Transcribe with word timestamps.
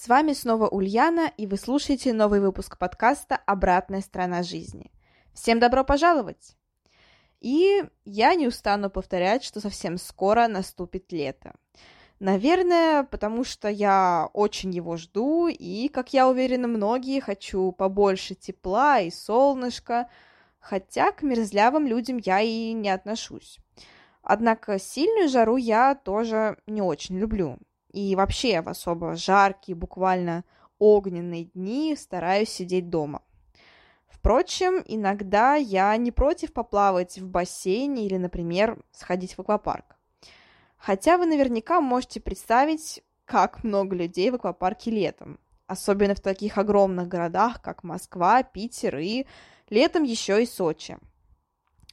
С 0.00 0.06
вами 0.06 0.32
снова 0.32 0.68
Ульяна, 0.68 1.32
и 1.36 1.48
вы 1.48 1.56
слушаете 1.56 2.12
новый 2.12 2.38
выпуск 2.38 2.78
подкаста 2.78 3.34
«Обратная 3.46 4.00
сторона 4.00 4.44
жизни». 4.44 4.92
Всем 5.34 5.58
добро 5.58 5.82
пожаловать! 5.82 6.56
И 7.40 7.82
я 8.04 8.36
не 8.36 8.46
устану 8.46 8.90
повторять, 8.90 9.42
что 9.42 9.60
совсем 9.60 9.98
скоро 9.98 10.46
наступит 10.46 11.10
лето. 11.10 11.52
Наверное, 12.20 13.02
потому 13.02 13.42
что 13.42 13.68
я 13.68 14.30
очень 14.34 14.70
его 14.70 14.96
жду, 14.96 15.48
и, 15.48 15.88
как 15.88 16.12
я 16.12 16.28
уверена, 16.28 16.68
многие 16.68 17.18
хочу 17.18 17.72
побольше 17.72 18.36
тепла 18.36 19.00
и 19.00 19.10
солнышка, 19.10 20.08
хотя 20.60 21.10
к 21.10 21.22
мерзлявым 21.22 21.88
людям 21.88 22.18
я 22.18 22.40
и 22.40 22.72
не 22.72 22.90
отношусь. 22.90 23.58
Однако 24.22 24.78
сильную 24.78 25.28
жару 25.28 25.56
я 25.56 25.96
тоже 25.96 26.56
не 26.68 26.82
очень 26.82 27.18
люблю. 27.18 27.58
И 27.90 28.14
вообще 28.16 28.60
в 28.60 28.68
особо 28.68 29.16
жаркие, 29.16 29.74
буквально 29.76 30.44
огненные 30.78 31.44
дни 31.44 31.96
стараюсь 31.96 32.50
сидеть 32.50 32.90
дома. 32.90 33.22
Впрочем, 34.08 34.82
иногда 34.86 35.54
я 35.54 35.96
не 35.96 36.10
против 36.10 36.52
поплавать 36.52 37.18
в 37.18 37.26
бассейне 37.26 38.06
или, 38.06 38.16
например, 38.16 38.82
сходить 38.92 39.34
в 39.34 39.40
аквапарк. 39.40 39.96
Хотя 40.76 41.18
вы 41.18 41.26
наверняка 41.26 41.80
можете 41.80 42.20
представить, 42.20 43.02
как 43.24 43.64
много 43.64 43.96
людей 43.96 44.30
в 44.30 44.36
аквапарке 44.36 44.90
летом, 44.90 45.38
особенно 45.66 46.14
в 46.14 46.20
таких 46.20 46.58
огромных 46.58 47.08
городах, 47.08 47.60
как 47.62 47.84
Москва, 47.84 48.42
Питер 48.42 48.98
и 48.98 49.26
летом 49.70 50.02
еще 50.02 50.42
и 50.42 50.46
Сочи. 50.46 50.98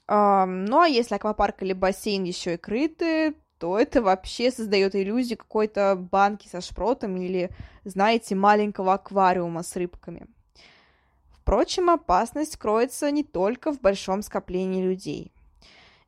Ну 0.08 0.80
а 0.80 0.88
если 0.88 1.16
аквапарк 1.16 1.64
или 1.64 1.74
бассейн 1.74 2.24
еще 2.24 2.54
и 2.54 2.58
крыты, 2.58 3.36
то 3.58 3.80
это 3.80 4.02
вообще 4.02 4.52
создает 4.52 4.96
иллюзию 4.96 5.38
какой-то 5.38 5.96
банки 5.96 6.48
со 6.48 6.62
шпротом 6.62 7.18
или, 7.18 7.50
знаете, 7.84 8.36
маленького 8.36 8.94
аквариума 8.94 9.64
с 9.64 9.76
рыбками. 9.76 10.28
Впрочем, 11.32 11.90
опасность 11.90 12.58
кроется 12.58 13.12
не 13.12 13.24
только 13.24 13.72
в 13.72 13.80
большом 13.80 14.22
скоплении 14.22 14.84
людей. 14.84 15.32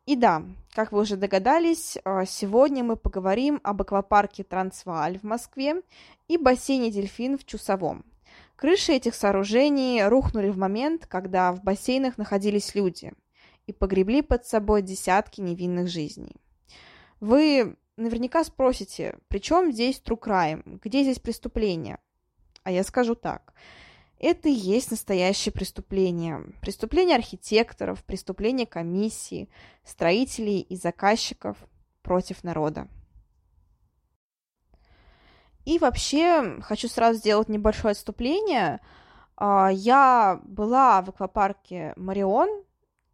И 0.07 0.15
да, 0.15 0.41
как 0.73 0.91
вы 0.91 1.01
уже 1.01 1.17
догадались, 1.17 1.97
а, 2.05 2.25
сегодня 2.25 2.83
мы 2.83 2.95
поговорим 2.95 3.59
об 3.63 3.81
аквапарке 3.81 4.43
Трансвааль 4.43 5.19
в 5.19 5.23
Москве 5.23 5.81
и 6.27 6.37
бассейне 6.37 6.91
Дельфин 6.91 7.37
в 7.37 7.45
Чусовом. 7.45 8.05
Крыши 8.55 8.93
этих 8.93 9.13
сооружений 9.13 10.03
рухнули 10.07 10.49
в 10.49 10.57
момент, 10.57 11.05
когда 11.05 11.51
в 11.51 11.61
бассейнах 11.61 12.17
находились 12.17 12.73
люди 12.73 13.13
и 13.67 13.73
погребли 13.73 14.21
под 14.21 14.45
собой 14.47 14.81
десятки 14.81 15.41
невинных 15.41 15.87
жизней. 15.89 16.37
Вы 17.19 17.75
наверняка 17.95 18.43
спросите, 18.43 19.17
при 19.27 19.39
чем 19.39 19.71
здесь 19.71 20.01
true 20.03 20.19
crime? 20.19 20.79
Где 20.83 21.03
здесь 21.03 21.19
преступление? 21.19 21.99
А 22.63 22.71
я 22.71 22.83
скажу 22.83 23.15
так. 23.15 23.53
Это 24.19 24.49
и 24.49 24.53
есть 24.53 24.91
настоящее 24.91 25.51
преступление. 25.51 26.43
Преступление 26.61 27.17
архитекторов, 27.17 28.03
преступление 28.03 28.65
комиссии, 28.65 29.49
строителей 29.83 30.59
и 30.59 30.75
заказчиков 30.75 31.57
против 32.01 32.43
народа. 32.43 32.87
И 35.65 35.79
вообще, 35.79 36.61
хочу 36.61 36.87
сразу 36.87 37.19
сделать 37.19 37.49
небольшое 37.49 37.91
отступление. 37.91 38.79
А, 39.35 39.69
я 39.71 40.39
была 40.45 41.01
в 41.01 41.09
аквапарке 41.09 41.93
Марион. 41.97 42.63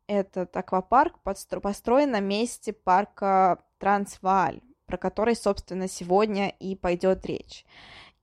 Этот 0.08 0.56
аквапарк 0.56 1.20
построен 1.24 2.12
на 2.12 2.20
месте 2.20 2.72
парка 2.72 3.64
Трансвааль, 3.84 4.62
про 4.86 4.96
который, 4.96 5.36
собственно, 5.36 5.90
сегодня 5.90 6.54
и 6.58 6.74
пойдет 6.74 7.26
речь. 7.26 7.66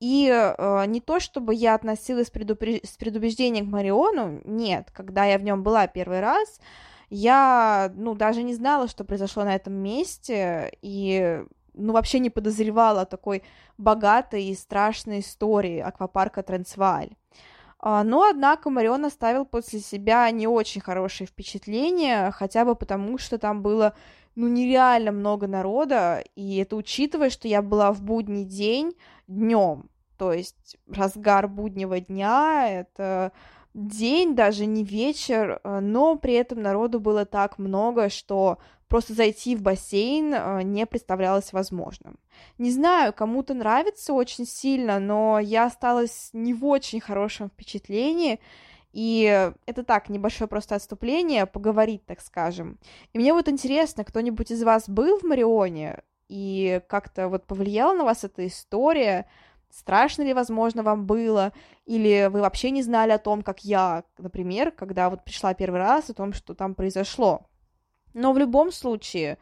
И 0.00 0.26
э, 0.30 0.84
не 0.86 1.02
то, 1.02 1.20
чтобы 1.20 1.54
я 1.54 1.74
относилась 1.74 2.30
предупр... 2.30 2.80
с 2.82 2.96
предубеждением 2.96 3.68
к 3.68 3.72
Мариону, 3.72 4.40
нет, 4.44 4.90
когда 4.90 5.26
я 5.26 5.36
в 5.36 5.42
нем 5.42 5.62
была 5.62 5.86
первый 5.86 6.20
раз, 6.20 6.60
я, 7.10 7.92
ну, 7.94 8.14
даже 8.14 8.42
не 8.42 8.54
знала, 8.54 8.88
что 8.88 9.04
произошло 9.04 9.44
на 9.44 9.54
этом 9.54 9.74
месте, 9.74 10.72
и, 10.80 11.42
ну, 11.74 11.92
вообще 11.92 12.20
не 12.20 12.30
подозревала 12.30 13.04
такой 13.04 13.42
богатой 13.76 14.44
и 14.44 14.54
страшной 14.54 15.20
истории 15.20 15.80
аквапарка 15.80 16.42
Трансвааль. 16.42 17.10
А, 17.78 18.02
но, 18.02 18.30
однако, 18.30 18.70
Марион 18.70 19.04
оставил 19.04 19.44
после 19.44 19.80
себя 19.80 20.30
не 20.30 20.46
очень 20.46 20.80
хорошее 20.80 21.28
впечатление, 21.28 22.30
хотя 22.30 22.64
бы 22.64 22.74
потому, 22.74 23.18
что 23.18 23.36
там 23.36 23.60
было 23.60 23.94
ну, 24.34 24.48
нереально 24.48 25.12
много 25.12 25.46
народа, 25.46 26.24
и 26.36 26.56
это 26.56 26.76
учитывая, 26.76 27.30
что 27.30 27.48
я 27.48 27.62
была 27.62 27.92
в 27.92 28.02
будний 28.02 28.44
день 28.44 28.92
днем, 29.26 29.90
то 30.16 30.32
есть 30.32 30.76
разгар 30.88 31.48
буднего 31.48 32.00
дня, 32.00 32.68
это 32.68 33.32
день, 33.74 34.34
даже 34.34 34.66
не 34.66 34.84
вечер, 34.84 35.60
э, 35.62 35.80
но 35.80 36.16
при 36.16 36.34
этом 36.34 36.62
народу 36.62 37.00
было 37.00 37.24
так 37.24 37.58
много, 37.58 38.08
что 38.08 38.58
просто 38.88 39.14
зайти 39.14 39.54
в 39.54 39.62
бассейн 39.62 40.34
э, 40.34 40.62
не 40.62 40.84
представлялось 40.86 41.52
возможным. 41.52 42.18
Не 42.58 42.70
знаю, 42.70 43.12
кому-то 43.12 43.54
нравится 43.54 44.12
очень 44.12 44.46
сильно, 44.46 44.98
но 44.98 45.38
я 45.38 45.66
осталась 45.66 46.30
не 46.32 46.52
в 46.52 46.66
очень 46.66 47.00
хорошем 47.00 47.48
впечатлении, 47.48 48.40
и 48.92 49.52
это 49.66 49.84
так, 49.84 50.08
небольшое 50.08 50.48
просто 50.48 50.74
отступление, 50.74 51.46
поговорить, 51.46 52.04
так 52.06 52.20
скажем. 52.20 52.78
И 53.12 53.18
мне 53.18 53.32
вот 53.32 53.48
интересно, 53.48 54.04
кто-нибудь 54.04 54.50
из 54.50 54.62
вас 54.62 54.88
был 54.88 55.18
в 55.18 55.22
Марионе, 55.22 56.02
и 56.28 56.80
как-то 56.88 57.28
вот 57.28 57.46
повлияла 57.46 57.94
на 57.94 58.04
вас 58.04 58.24
эта 58.24 58.46
история, 58.46 59.26
страшно 59.70 60.22
ли, 60.22 60.34
возможно, 60.34 60.82
вам 60.82 61.06
было, 61.06 61.52
или 61.86 62.28
вы 62.30 62.40
вообще 62.40 62.70
не 62.70 62.82
знали 62.82 63.12
о 63.12 63.18
том, 63.18 63.42
как 63.42 63.64
я, 63.64 64.04
например, 64.18 64.70
когда 64.72 65.10
вот 65.10 65.24
пришла 65.24 65.54
первый 65.54 65.80
раз, 65.80 66.10
о 66.10 66.14
том, 66.14 66.32
что 66.32 66.54
там 66.54 66.74
произошло. 66.74 67.46
Но 68.14 68.32
в 68.32 68.38
любом 68.38 68.72
случае, 68.72 69.38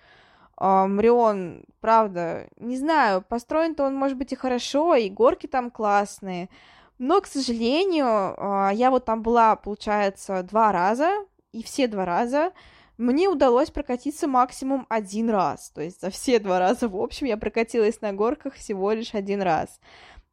Марион, 0.58 1.64
правда, 1.80 2.48
не 2.56 2.76
знаю, 2.76 3.22
построен-то 3.22 3.84
он, 3.84 3.94
может 3.94 4.18
быть, 4.18 4.32
и 4.32 4.36
хорошо, 4.36 4.94
и 4.94 5.08
горки 5.08 5.46
там 5.46 5.70
классные, 5.70 6.50
но, 6.98 7.20
к 7.20 7.26
сожалению, 7.26 8.34
а, 8.36 8.70
я 8.72 8.90
вот 8.90 9.04
там 9.04 9.22
была, 9.22 9.56
получается, 9.56 10.42
два 10.42 10.72
раза, 10.72 11.24
и 11.52 11.62
все 11.62 11.86
два 11.86 12.04
раза 12.04 12.52
мне 12.98 13.28
удалось 13.28 13.70
прокатиться 13.70 14.26
максимум 14.26 14.84
один 14.88 15.30
раз. 15.30 15.70
То 15.70 15.80
есть 15.80 16.00
за 16.00 16.10
все 16.10 16.40
два 16.40 16.58
раза, 16.58 16.88
в 16.88 16.96
общем, 16.96 17.26
я 17.26 17.36
прокатилась 17.36 18.00
на 18.00 18.12
горках 18.12 18.54
всего 18.54 18.92
лишь 18.92 19.14
один 19.14 19.40
раз. 19.40 19.80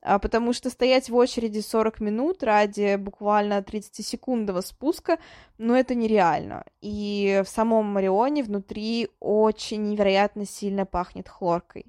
А, 0.01 0.19
потому 0.19 0.53
что 0.53 0.69
стоять 0.69 1.09
в 1.09 1.15
очереди 1.15 1.59
40 1.59 1.99
минут 1.99 2.43
ради 2.43 2.95
буквально 2.95 3.59
30-секундного 3.59 4.61
спуска, 4.61 5.17
ну, 5.57 5.73
это 5.73 5.95
нереально. 5.95 6.63
И 6.81 7.41
в 7.43 7.49
самом 7.49 7.85
Марионе 7.85 8.43
внутри 8.43 9.09
очень 9.19 9.89
невероятно 9.89 10.45
сильно 10.45 10.85
пахнет 10.85 11.27
хлоркой. 11.27 11.85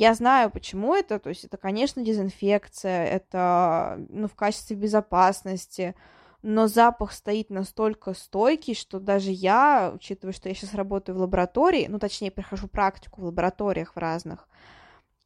Я 0.00 0.14
знаю, 0.14 0.50
почему 0.50 0.94
это, 0.94 1.18
то 1.18 1.28
есть 1.28 1.44
это, 1.44 1.58
конечно, 1.58 2.02
дезинфекция, 2.02 3.04
это, 3.04 3.98
ну, 4.08 4.28
в 4.28 4.34
качестве 4.34 4.74
безопасности, 4.74 5.94
но 6.40 6.68
запах 6.68 7.12
стоит 7.12 7.50
настолько 7.50 8.14
стойкий, 8.14 8.74
что 8.74 8.98
даже 8.98 9.30
я, 9.30 9.92
учитывая, 9.94 10.32
что 10.32 10.48
я 10.48 10.54
сейчас 10.54 10.72
работаю 10.72 11.18
в 11.18 11.20
лаборатории, 11.20 11.86
ну, 11.86 11.98
точнее, 11.98 12.30
прохожу 12.30 12.66
практику 12.66 13.20
в 13.20 13.24
лабораториях 13.24 13.92
в 13.94 13.98
разных, 13.98 14.48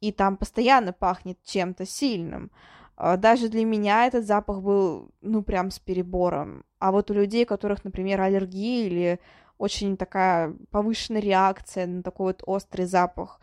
и 0.01 0.11
там 0.11 0.35
постоянно 0.35 0.91
пахнет 0.91 1.41
чем-то 1.45 1.85
сильным, 1.85 2.51
а, 2.97 3.15
даже 3.15 3.47
для 3.47 3.63
меня 3.63 4.07
этот 4.07 4.25
запах 4.25 4.61
был, 4.61 5.09
ну, 5.21 5.41
прям 5.41 5.71
с 5.71 5.79
перебором. 5.79 6.65
А 6.79 6.91
вот 6.91 7.09
у 7.09 7.13
людей, 7.13 7.45
у 7.45 7.47
которых, 7.47 7.85
например, 7.85 8.19
аллергия 8.19 8.87
или 8.87 9.19
очень 9.57 9.95
такая 9.95 10.53
повышенная 10.69 11.21
реакция 11.21 11.87
на 11.87 12.03
такой 12.03 12.33
вот 12.33 12.43
острый 12.45 12.87
запах, 12.87 13.39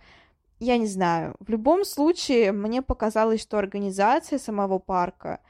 я 0.62 0.79
не 0.79 0.87
знаю. 0.87 1.35
В 1.41 1.50
любом 1.50 1.85
случае, 1.85 2.53
мне 2.53 2.82
показалось, 2.82 3.43
что 3.43 3.59
организация 3.59 4.38
самого 4.38 4.79
парка 4.79 5.41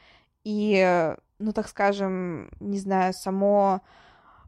и, 0.43 1.15
ну, 1.39 1.53
так 1.53 1.69
скажем, 1.69 2.51
не 2.61 2.79
знаю, 2.79 3.13
само 3.13 3.83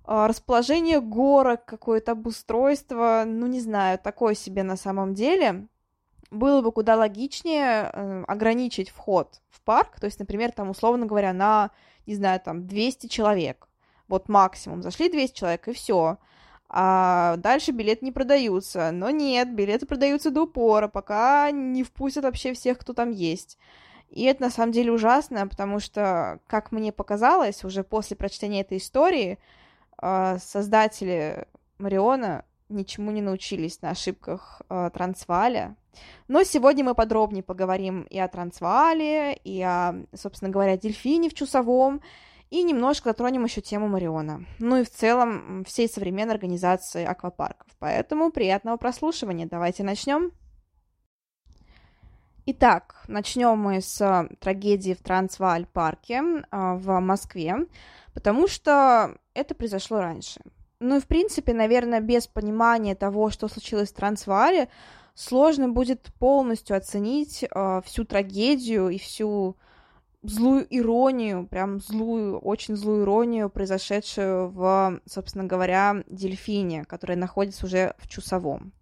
а, 0.05 0.27
расположение 0.27 1.01
горок, 1.01 1.67
какое-то 1.67 2.13
обустройство, 2.13 3.25
ну, 3.27 3.47
не 3.47 3.61
знаю, 3.61 3.99
такое 3.99 4.35
себе 4.35 4.63
на 4.63 4.77
самом 4.77 5.13
деле. 5.13 5.69
было 6.31 6.63
бы 6.63 6.73
куда 6.73 6.97
логичнее 6.97 7.91
э, 7.93 8.25
ограничить 8.27 8.91
вход 8.91 9.43
в 9.51 9.61
парк, 9.61 10.01
то 10.01 10.07
есть, 10.07 10.19
например, 10.19 10.51
там, 10.53 10.71
условно 10.71 11.07
говоря, 11.07 11.33
на, 11.33 11.71
не 12.07 12.15
знаю, 12.15 12.41
там, 12.41 12.67
200 12.67 13.07
человек. 13.09 13.69
Вот 14.09 14.29
максимум. 14.29 14.83
Зашли 14.83 15.11
200 15.11 15.37
человек, 15.37 15.69
и 15.69 15.73
все. 15.73 16.19
А 16.77 17.37
дальше 17.37 17.71
билеты 17.71 18.05
не 18.05 18.11
продаются. 18.11 18.91
Но 18.91 19.11
нет, 19.11 19.55
билеты 19.55 19.87
продаются 19.87 20.33
до 20.33 20.43
упора, 20.43 20.89
пока 20.89 21.53
не 21.53 21.85
впустят 21.85 22.25
вообще 22.25 22.53
всех, 22.53 22.79
кто 22.79 22.93
там 22.95 23.13
есть. 23.13 23.59
И 24.11 24.25
это 24.25 24.43
на 24.43 24.51
самом 24.51 24.73
деле 24.73 24.91
ужасно, 24.91 25.47
потому 25.47 25.79
что, 25.79 26.41
как 26.49 26.73
мне 26.73 26.91
показалось, 26.91 27.63
уже 27.63 27.85
после 27.85 28.17
прочтения 28.17 28.63
этой 28.63 28.79
истории, 28.79 29.39
э, 30.03 30.39
создатели 30.41 31.47
Мариона 31.79 32.45
ничему 32.69 33.13
не 33.13 33.23
научились 33.23 33.81
на 33.81 33.91
ошибках 33.91 34.61
э, 34.69 34.91
Трансваля. 34.93 35.77
Но 36.27 36.43
сегодня 36.43 36.83
мы 36.83 36.97
подробнее 36.97 37.45
поговорим 37.45 38.03
и 38.11 38.19
о 38.19 38.27
Трансвале, 38.27 39.35
и 39.45 39.63
о, 39.63 39.95
собственно 40.13 40.51
говоря, 40.51 40.77
дельфине 40.77 41.29
в 41.31 41.35
Чусовом, 41.35 42.01
и 42.51 42.63
немножко 42.63 43.11
затронем 43.11 43.45
еще 43.45 43.61
тему 43.61 43.89
Мариона. 43.89 44.45
Ну 44.59 44.77
и 44.77 44.85
в 44.85 44.91
целом 44.91 45.65
всей 45.67 45.89
современной 45.89 46.35
организации 46.35 47.05
аквапарков. 47.05 47.69
Поэтому 47.79 48.31
приятного 48.31 48.77
прослушивания. 48.77 49.47
Давайте 49.47 49.83
начнем. 49.83 50.33
Итак, 52.47 53.03
начнем 53.09 53.59
мы 53.59 53.81
с 53.81 54.29
трагедии 54.39 54.93
в 54.93 55.03
Трансвааль-парке 55.03 56.17
э, 56.23 56.75
в 56.75 57.01
Москве, 57.01 57.57
потому 58.13 58.49
что 58.49 59.17
это 59.33 59.55
произошло 59.55 60.01
раньше. 60.01 60.43
Ну 60.79 60.99
и, 60.99 61.01
в 61.01 61.07
принципе, 61.07 61.55
наверное, 61.55 62.01
без 62.01 62.27
понимания 62.27 62.95
того, 62.95 63.31
что 63.31 63.49
случилось 63.49 63.91
в 63.91 63.97
Трансваале, 63.97 64.69
сложно 65.15 65.71
будет 65.71 66.13
полностью 66.19 66.77
оценить 66.77 67.45
э, 67.45 67.81
всю 67.87 68.05
трагедию 68.05 68.91
и 68.91 68.99
всю 68.99 69.57
злую 70.25 70.67
иронию, 70.71 71.47
прям 71.47 71.81
злую, 71.81 72.39
очень 72.39 72.77
злую 72.77 73.05
иронию, 73.05 73.51
произошедшую 73.51 74.49
в, 74.49 75.01
собственно 75.07 75.45
говоря, 75.45 76.03
дельфине, 76.07 76.85
которая 76.85 77.17
находится 77.17 77.67
уже 77.67 77.95
в 77.99 78.09
Чусовом. 78.09 78.73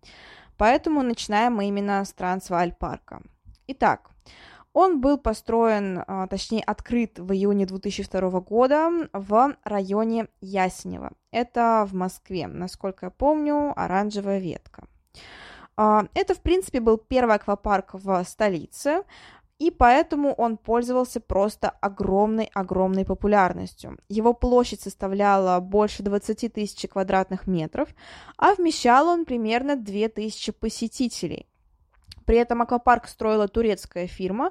Поэтому 0.56 1.02
начинаем 1.02 1.54
мы 1.54 1.66
именно 1.66 2.04
с 2.04 2.12
Трансвааль 2.12 2.72
парка. 2.72 3.22
Итак, 3.66 4.10
он 4.72 5.00
был 5.00 5.18
построен, 5.18 6.02
а, 6.06 6.26
точнее, 6.28 6.62
открыт 6.62 7.18
в 7.18 7.32
июне 7.32 7.66
2002 7.66 8.40
года 8.40 8.90
в 9.12 9.56
районе 9.64 10.28
Ясенево. 10.40 11.12
Это 11.30 11.86
в 11.86 11.94
Москве, 11.94 12.46
насколько 12.46 13.06
я 13.06 13.10
помню, 13.10 13.72
оранжевая 13.76 14.38
ветка. 14.38 14.84
А, 15.76 16.06
это, 16.14 16.34
в 16.34 16.40
принципе, 16.40 16.80
был 16.80 16.96
первый 16.96 17.36
аквапарк 17.36 17.94
в 17.94 18.24
столице, 18.24 19.02
и 19.62 19.70
поэтому 19.70 20.32
он 20.32 20.56
пользовался 20.56 21.20
просто 21.20 21.70
огромной-огромной 21.70 23.04
популярностью. 23.04 23.96
Его 24.08 24.34
площадь 24.34 24.80
составляла 24.80 25.60
больше 25.60 26.02
20 26.02 26.52
тысяч 26.52 26.88
квадратных 26.90 27.46
метров, 27.46 27.88
а 28.36 28.54
вмещал 28.54 29.06
он 29.06 29.24
примерно 29.24 29.76
2000 29.76 30.52
посетителей. 30.52 31.46
При 32.26 32.38
этом 32.38 32.60
аквапарк 32.62 33.06
строила 33.06 33.46
турецкая 33.46 34.08
фирма 34.08 34.50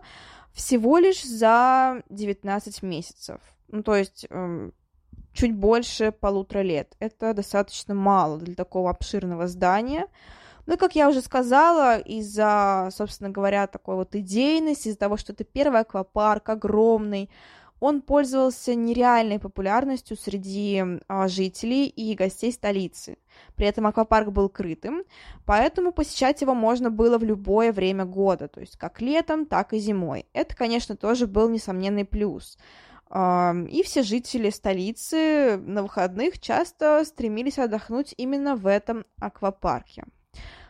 всего 0.53 0.97
лишь 0.97 1.23
за 1.23 2.03
19 2.09 2.81
месяцев. 2.81 3.41
Ну, 3.67 3.83
то 3.83 3.95
есть 3.95 4.25
эм, 4.29 4.73
чуть 5.33 5.53
больше 5.53 6.13
полутора 6.13 6.61
лет. 6.61 6.95
Это 6.99 7.33
достаточно 7.33 7.93
мало 7.93 8.37
для 8.37 8.55
такого 8.55 8.89
обширного 8.89 9.47
здания. 9.47 10.07
Ну, 10.65 10.77
как 10.77 10.95
я 10.95 11.09
уже 11.09 11.21
сказала, 11.21 11.97
из-за, 11.99 12.89
собственно 12.91 13.29
говоря, 13.29 13.67
такой 13.67 13.95
вот 13.95 14.15
идейности, 14.15 14.89
из-за 14.89 14.99
того, 14.99 15.17
что 15.17 15.33
это 15.33 15.43
первый 15.43 15.81
аквапарк, 15.81 16.49
огромный, 16.49 17.29
он 17.79 18.01
пользовался 18.01 18.75
нереальной 18.75 19.39
популярностью 19.39 20.15
среди 20.15 20.83
а, 21.07 21.27
жителей 21.27 21.87
и 21.87 22.13
гостей 22.13 22.51
столицы. 22.51 23.17
При 23.55 23.65
этом 23.65 23.87
аквапарк 23.87 24.29
был 24.29 24.49
крытым, 24.49 25.03
поэтому 25.47 25.91
посещать 25.91 26.41
его 26.41 26.53
можно 26.53 26.91
было 26.91 27.17
в 27.17 27.23
любое 27.23 27.73
время 27.73 28.05
года, 28.05 28.47
то 28.47 28.59
есть 28.59 28.77
как 28.77 29.01
летом, 29.01 29.47
так 29.47 29.73
и 29.73 29.79
зимой. 29.79 30.27
Это, 30.31 30.55
конечно, 30.55 30.95
тоже 30.95 31.25
был 31.25 31.49
несомненный 31.49 32.05
плюс. 32.05 32.59
И 33.09 33.81
все 33.83 34.03
жители 34.03 34.51
столицы 34.51 35.57
на 35.57 35.81
выходных 35.81 36.39
часто 36.39 37.03
стремились 37.03 37.57
отдохнуть 37.57 38.13
именно 38.15 38.55
в 38.55 38.67
этом 38.67 39.05
аквапарке. 39.19 40.05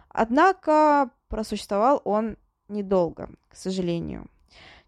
Однако 0.10 1.10
просуществовал 1.28 2.02
он 2.04 2.38
недолго, 2.68 3.30
к 3.50 3.56
сожалению. 3.56 4.28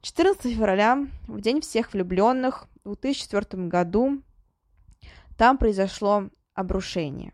14 0.02 0.54
февраля, 0.54 1.08
в 1.28 1.40
день 1.40 1.62
всех 1.62 1.94
влюбленных, 1.94 2.68
в 2.84 2.96
2004 2.96 3.68
году, 3.68 4.22
там 5.38 5.58
произошло 5.58 6.30
обрушение. 6.54 7.34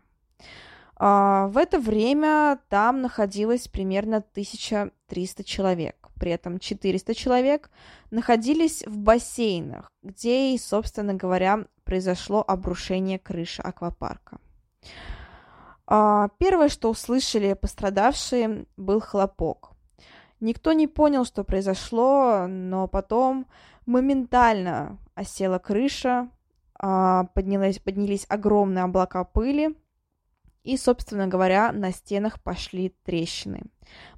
А, 0.96 1.48
в 1.48 1.56
это 1.56 1.80
время 1.80 2.60
там 2.68 3.00
находилось 3.00 3.66
примерно 3.66 4.18
1300 4.18 5.44
человек. 5.44 6.08
При 6.18 6.30
этом 6.30 6.58
400 6.58 7.14
человек 7.14 7.70
находились 8.10 8.84
в 8.86 8.98
бассейнах, 8.98 9.90
где 10.02 10.54
и, 10.54 10.58
собственно 10.58 11.14
говоря, 11.14 11.64
произошло 11.84 12.44
обрушение 12.46 13.18
крыши 13.18 13.62
аквапарка. 13.62 14.38
А, 15.92 16.28
первое, 16.38 16.68
что 16.68 16.88
услышали 16.88 17.54
пострадавшие, 17.54 18.66
был 18.76 19.00
хлопок. 19.00 19.72
Никто 20.38 20.72
не 20.72 20.86
понял, 20.86 21.24
что 21.24 21.42
произошло, 21.42 22.46
но 22.46 22.86
потом 22.86 23.46
моментально 23.86 24.98
осела 25.16 25.58
крыша, 25.58 26.30
а, 26.78 27.24
поднялись, 27.34 27.80
поднялись 27.80 28.24
огромные 28.28 28.84
облака 28.84 29.24
пыли, 29.24 29.76
и, 30.62 30.76
собственно 30.76 31.26
говоря, 31.26 31.72
на 31.72 31.90
стенах 31.90 32.40
пошли 32.40 32.94
трещины. 33.02 33.62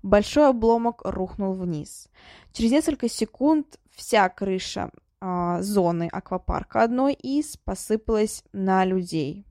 Большой 0.02 0.50
обломок 0.50 1.00
рухнул 1.04 1.54
вниз. 1.54 2.08
Через 2.52 2.70
несколько 2.72 3.08
секунд 3.08 3.78
вся 3.90 4.28
крыша 4.28 4.90
э, 5.20 5.58
зоны 5.62 6.08
аквапарка 6.12 6.82
одной 6.82 7.14
из 7.14 7.56
посыпалась 7.56 8.44
на 8.52 8.84
людей. 8.84 9.46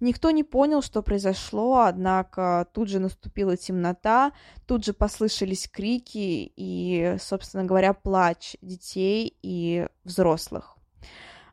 Никто 0.00 0.30
не 0.30 0.42
понял, 0.42 0.82
что 0.82 1.02
произошло, 1.02 1.82
однако 1.82 2.66
тут 2.72 2.88
же 2.88 2.98
наступила 2.98 3.56
темнота, 3.56 4.32
тут 4.66 4.84
же 4.84 4.92
послышались 4.92 5.68
крики 5.68 6.52
и, 6.56 7.16
собственно 7.20 7.64
говоря, 7.64 7.92
плач 7.92 8.56
детей 8.60 9.36
и 9.42 9.86
взрослых. 10.04 10.76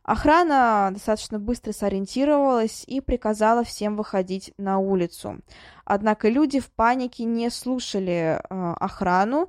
Охрана 0.04 0.90
достаточно 0.92 1.40
быстро 1.40 1.74
сориентировалась 1.74 2.84
и 2.88 3.02
приказала 3.02 3.64
всем 3.64 3.96
выходить 3.96 4.52
на 4.58 4.80
улицу. 4.80 5.40
Однако 5.86 6.28
люди 6.28 6.60
в 6.60 6.72
панике 6.72 7.24
не 7.24 7.52
слушали 7.52 8.40
э, 8.40 8.74
охрану 8.80 9.48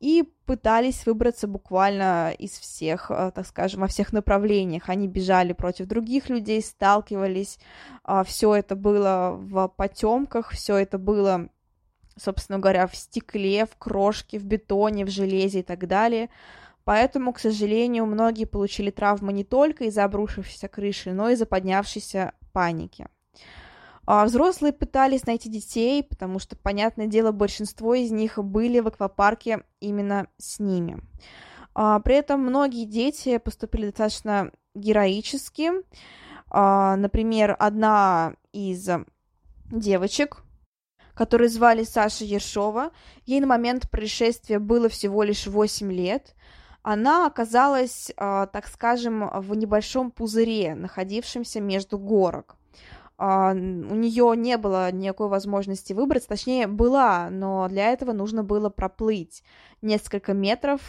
и 0.00 0.24
пытались 0.46 1.04
выбраться 1.04 1.46
буквально 1.46 2.32
из 2.32 2.52
всех, 2.52 3.10
э, 3.10 3.30
так 3.34 3.46
скажем, 3.46 3.82
во 3.82 3.86
всех 3.86 4.12
направлениях. 4.12 4.88
Они 4.88 5.06
бежали 5.06 5.52
против 5.52 5.86
других 5.86 6.30
людей, 6.30 6.62
сталкивались. 6.62 7.58
Э, 8.08 8.22
все 8.26 8.54
это 8.54 8.76
было 8.76 9.36
в 9.38 9.68
потемках, 9.68 10.50
все 10.52 10.76
это 10.76 10.98
было, 10.98 11.50
собственно 12.16 12.58
говоря, 12.58 12.86
в 12.86 12.96
стекле, 12.96 13.66
в 13.66 13.76
крошке, 13.76 14.38
в 14.38 14.44
бетоне, 14.44 15.04
в 15.04 15.10
железе 15.10 15.60
и 15.60 15.62
так 15.62 15.86
далее. 15.86 16.30
Поэтому, 16.84 17.34
к 17.34 17.38
сожалению, 17.38 18.06
многие 18.06 18.46
получили 18.46 18.90
травмы 18.90 19.34
не 19.34 19.44
только 19.44 19.84
из-за 19.84 20.04
обрушившейся 20.04 20.68
крыши, 20.68 21.12
но 21.12 21.28
и 21.28 21.34
из-за 21.34 21.44
поднявшейся 21.44 22.32
паники. 22.52 23.06
А 24.12 24.24
взрослые 24.24 24.72
пытались 24.72 25.24
найти 25.24 25.48
детей, 25.48 26.02
потому 26.02 26.40
что, 26.40 26.56
понятное 26.56 27.06
дело, 27.06 27.30
большинство 27.30 27.94
из 27.94 28.10
них 28.10 28.42
были 28.42 28.80
в 28.80 28.88
аквапарке 28.88 29.62
именно 29.78 30.26
с 30.36 30.58
ними. 30.58 30.98
А, 31.76 32.00
при 32.00 32.16
этом 32.16 32.40
многие 32.40 32.86
дети 32.86 33.38
поступили 33.38 33.86
достаточно 33.86 34.50
героически. 34.74 35.70
А, 36.48 36.96
например, 36.96 37.54
одна 37.56 38.34
из 38.52 38.88
девочек, 39.70 40.42
которую 41.14 41.48
звали 41.48 41.84
Саша 41.84 42.24
Ершова, 42.24 42.90
ей 43.26 43.38
на 43.38 43.46
момент 43.46 43.88
происшествия 43.92 44.58
было 44.58 44.88
всего 44.88 45.22
лишь 45.22 45.46
8 45.46 45.92
лет, 45.92 46.34
она 46.82 47.26
оказалась, 47.26 48.10
а, 48.16 48.46
так 48.46 48.66
скажем, 48.66 49.30
в 49.32 49.54
небольшом 49.54 50.10
пузыре, 50.10 50.74
находившемся 50.74 51.60
между 51.60 51.96
горок. 51.96 52.56
А, 53.22 53.52
у 53.52 53.54
нее 53.54 54.32
не 54.34 54.56
было 54.56 54.90
никакой 54.90 55.28
возможности 55.28 55.92
выбраться, 55.92 56.30
точнее, 56.30 56.66
была, 56.66 57.28
но 57.28 57.68
для 57.68 57.92
этого 57.92 58.12
нужно 58.12 58.42
было 58.42 58.70
проплыть 58.70 59.42
несколько 59.82 60.32
метров 60.32 60.80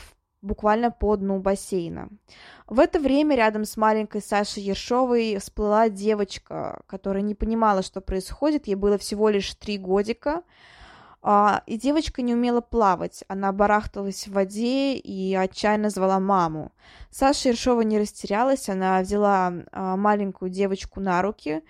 буквально 0.41 0.91
по 0.91 1.17
дну 1.17 1.39
бассейна. 1.39 2.07
В 2.67 2.79
это 2.79 3.01
время 3.01 3.35
рядом 3.35 3.65
с 3.65 3.75
маленькой 3.75 4.21
Сашей 4.21 4.63
Ершовой 4.63 5.39
всплыла 5.39 5.89
девочка, 5.89 6.81
которая 6.87 7.21
не 7.21 7.35
понимала, 7.35 7.81
что 7.81 7.99
происходит, 7.99 8.65
ей 8.67 8.75
было 8.75 8.97
всего 8.97 9.27
лишь 9.27 9.53
три 9.55 9.77
годика, 9.77 10.43
А, 11.23 11.61
и 11.67 11.77
девочка 11.77 12.21
не 12.21 12.33
умела 12.33 12.61
плавать, 12.61 13.23
она 13.27 13.51
барахталась 13.51 14.25
в 14.25 14.31
воде 14.31 14.95
и 14.95 15.35
отчаянно 15.35 15.89
звала 15.89 16.19
маму. 16.19 16.71
Саша 17.11 17.49
Ершова 17.49 17.81
не 17.81 17.99
растерялась, 17.99 18.69
она 18.69 19.01
взяла 19.01 19.53
а, 19.71 19.97
маленькую 19.97 20.49
девочку 20.49 20.99
на 20.99 21.21
руки 21.21 21.61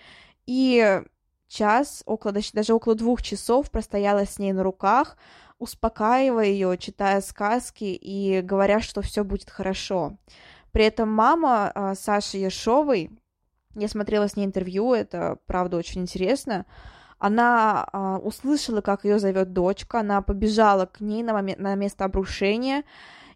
и 0.51 1.01
час, 1.47 2.03
около, 2.05 2.33
даже 2.53 2.73
около 2.73 2.95
двух 2.95 3.21
часов 3.21 3.71
простояла 3.71 4.25
с 4.25 4.37
ней 4.37 4.51
на 4.51 4.63
руках, 4.63 5.15
успокаивая 5.59 6.47
ее, 6.47 6.77
читая 6.77 7.21
сказки 7.21 7.85
и 7.85 8.41
говоря, 8.41 8.81
что 8.81 9.01
все 9.01 9.23
будет 9.23 9.49
хорошо. 9.49 10.17
При 10.73 10.83
этом 10.83 11.09
мама 11.09 11.71
а, 11.73 11.95
Саши 11.95 12.37
Ершовой, 12.37 13.11
я 13.75 13.87
смотрела 13.87 14.27
с 14.27 14.35
ней 14.35 14.45
интервью, 14.45 14.93
это 14.93 15.37
правда 15.45 15.77
очень 15.77 16.01
интересно, 16.01 16.65
она 17.17 17.87
а, 17.93 18.17
услышала, 18.17 18.81
как 18.81 19.05
ее 19.05 19.19
зовет 19.19 19.53
дочка, 19.53 20.01
она 20.01 20.21
побежала 20.21 20.85
к 20.85 20.99
ней 20.99 21.23
на, 21.23 21.31
момент, 21.31 21.59
на 21.59 21.75
место 21.75 22.03
обрушения 22.03 22.83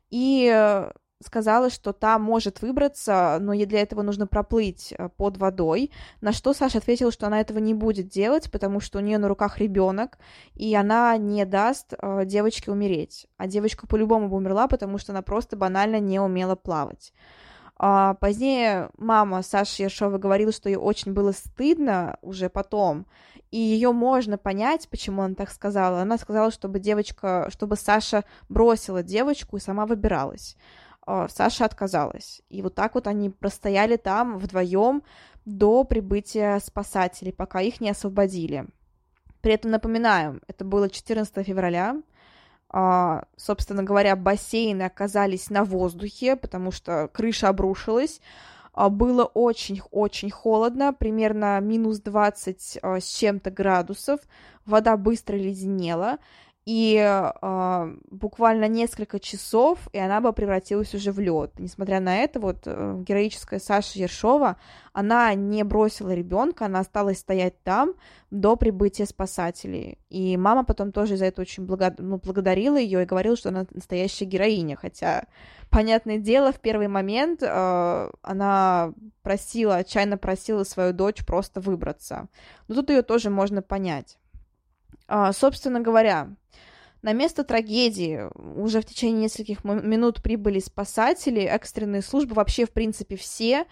и 0.09 0.85
сказала, 1.23 1.69
что 1.69 1.93
та 1.93 2.19
может 2.19 2.61
выбраться, 2.61 3.37
но 3.39 3.53
ей 3.53 3.65
для 3.65 3.81
этого 3.81 4.01
нужно 4.01 4.27
проплыть 4.27 4.93
э, 4.97 5.09
под 5.09 5.37
водой. 5.37 5.91
На 6.21 6.31
что 6.33 6.53
Саша 6.53 6.79
ответила, 6.79 7.11
что 7.11 7.27
она 7.27 7.39
этого 7.39 7.59
не 7.59 7.73
будет 7.73 8.07
делать, 8.07 8.51
потому 8.51 8.79
что 8.79 8.99
у 8.99 9.01
нее 9.01 9.17
на 9.17 9.27
руках 9.27 9.57
ребенок, 9.59 10.17
и 10.53 10.75
она 10.75 11.15
не 11.17 11.45
даст 11.45 11.93
э, 11.93 12.25
девочке 12.25 12.71
умереть. 12.71 13.27
А 13.37 13.47
девочка 13.47 13.87
по-любому 13.87 14.27
бы 14.27 14.37
умерла, 14.37 14.67
потому 14.67 14.97
что 14.97 15.13
она 15.13 15.21
просто 15.21 15.55
банально 15.55 15.99
не 15.99 16.19
умела 16.19 16.55
плавать. 16.55 17.13
А 17.77 18.13
позднее 18.15 18.89
мама 18.97 19.41
Саши 19.41 19.83
Ершова 19.83 20.17
говорила, 20.17 20.51
что 20.51 20.69
ей 20.69 20.77
очень 20.77 21.13
было 21.13 21.33
стыдно 21.33 22.17
уже 22.21 22.49
потом, 22.49 23.05
и 23.51 23.57
ее 23.57 23.91
можно 23.91 24.37
понять, 24.37 24.87
почему 24.89 25.21
она 25.21 25.35
так 25.35 25.49
сказала. 25.51 26.01
Она 26.01 26.17
сказала, 26.17 26.51
чтобы 26.51 26.79
девочка, 26.79 27.47
чтобы 27.51 27.75
Саша 27.75 28.23
бросила 28.49 29.03
девочку 29.03 29.57
и 29.57 29.61
сама 29.61 29.85
выбиралась. 29.85 30.57
А, 31.05 31.27
Саша 31.27 31.65
отказалась. 31.65 32.41
И 32.49 32.61
вот 32.61 32.75
так 32.75 32.95
вот 32.95 33.07
они 33.07 33.29
простояли 33.29 33.95
там 33.95 34.37
вдвоем 34.37 35.03
до 35.45 35.83
прибытия 35.83 36.59
спасателей, 36.59 37.33
пока 37.33 37.61
их 37.61 37.81
не 37.81 37.89
освободили. 37.89 38.67
При 39.41 39.53
этом 39.53 39.71
напоминаю, 39.71 40.41
это 40.47 40.65
было 40.65 40.89
14 40.89 41.45
февраля. 41.45 42.01
А, 42.69 43.25
собственно 43.37 43.83
говоря, 43.83 44.15
бассейны 44.15 44.83
оказались 44.83 45.49
на 45.49 45.63
воздухе, 45.63 46.35
потому 46.35 46.71
что 46.71 47.07
крыша 47.13 47.49
обрушилась. 47.49 48.21
А, 48.73 48.89
было 48.89 49.23
очень-очень 49.23 50.31
холодно, 50.31 50.93
примерно 50.93 51.59
минус 51.61 51.99
20 51.99 52.79
а, 52.81 52.99
с 52.99 53.05
чем-то 53.05 53.51
градусов, 53.51 54.19
вода 54.65 54.97
быстро 54.97 55.37
леденела, 55.37 56.17
и 56.65 56.97
э, 56.97 57.95
буквально 58.09 58.67
несколько 58.67 59.19
часов, 59.19 59.87
и 59.93 59.99
она 59.99 60.19
бы 60.19 60.33
превратилась 60.33 60.95
уже 60.95 61.11
в 61.11 61.19
лед. 61.19 61.51
Несмотря 61.59 61.99
на 61.99 62.17
это, 62.17 62.39
вот 62.39 62.63
э, 62.65 63.03
героическая 63.05 63.59
Саша 63.59 63.99
Ершова, 63.99 64.57
она 64.91 65.31
не 65.35 65.63
бросила 65.63 66.11
ребенка, 66.11 66.65
она 66.65 66.79
осталась 66.79 67.19
стоять 67.19 67.61
там 67.61 67.93
до 68.31 68.55
прибытия 68.55 69.05
спасателей. 69.05 69.99
И 70.09 70.37
мама 70.37 70.63
потом 70.63 70.91
тоже 70.91 71.17
за 71.17 71.25
это 71.25 71.41
очень 71.41 71.65
благо... 71.65 71.93
ну, 71.99 72.17
благодарила 72.17 72.77
ее 72.77 73.03
и 73.03 73.05
говорила, 73.05 73.37
что 73.37 73.49
она 73.49 73.67
настоящая 73.69 74.25
героиня, 74.25 74.75
хотя, 74.75 75.25
понятное 75.69 76.17
дело, 76.17 76.51
в 76.51 76.59
первый 76.59 76.87
момент 76.87 77.43
э, 77.43 78.09
она 78.23 78.91
просила, 79.21 79.75
отчаянно 79.75 80.17
просила 80.17 80.63
свою 80.63 80.93
дочь 80.93 81.23
просто 81.27 81.61
выбраться. 81.61 82.27
Но 82.67 82.73
тут 82.73 82.89
ее 82.89 83.03
тоже 83.03 83.29
можно 83.29 83.61
понять. 83.61 84.17
А, 85.07 85.31
собственно 85.33 85.79
говоря, 85.79 86.29
на 87.01 87.13
место 87.13 87.43
трагедии 87.43 88.27
уже 88.59 88.81
в 88.81 88.85
течение 88.85 89.23
нескольких 89.23 89.63
минут 89.63 90.23
прибыли 90.23 90.59
спасатели, 90.59 91.41
экстренные 91.41 92.01
службы, 92.01 92.33
вообще, 92.33 92.65
в 92.65 92.71
принципе, 92.71 93.15
все. 93.15 93.65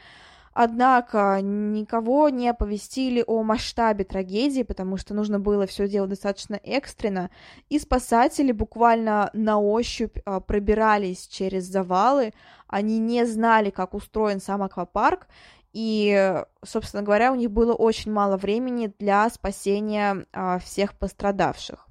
Однако 0.54 1.40
никого 1.42 2.30
не 2.30 2.48
оповестили 2.48 3.24
о 3.26 3.42
масштабе 3.42 4.04
трагедии, 4.04 4.62
потому 4.62 4.98
что 4.98 5.16
нужно 5.16 5.40
было 5.40 5.66
все 5.66 5.88
делать 5.88 6.12
достаточно 6.12 6.60
экстренно. 6.64 7.32
И 7.70 7.80
спасатели 7.80 8.52
буквально 8.52 9.32
на 9.34 9.60
ощупь 9.60 10.20
а, 10.26 10.40
пробирались 10.40 11.26
через 11.28 11.64
завалы. 11.64 12.34
Они 12.68 13.00
не 13.00 13.26
знали, 13.26 13.72
как 13.72 13.96
устроен 13.96 14.40
сам 14.40 14.62
аквапарк, 14.62 15.28
и, 15.74 16.44
собственно 16.64 17.02
говоря, 17.02 17.32
у 17.32 17.36
них 17.36 17.52
было 17.52 17.74
очень 17.74 18.12
мало 18.12 18.38
времени 18.38 18.94
для 19.00 19.28
спасения 19.30 20.26
а, 20.32 20.60
всех 20.60 20.94
пострадавших. 20.94 21.88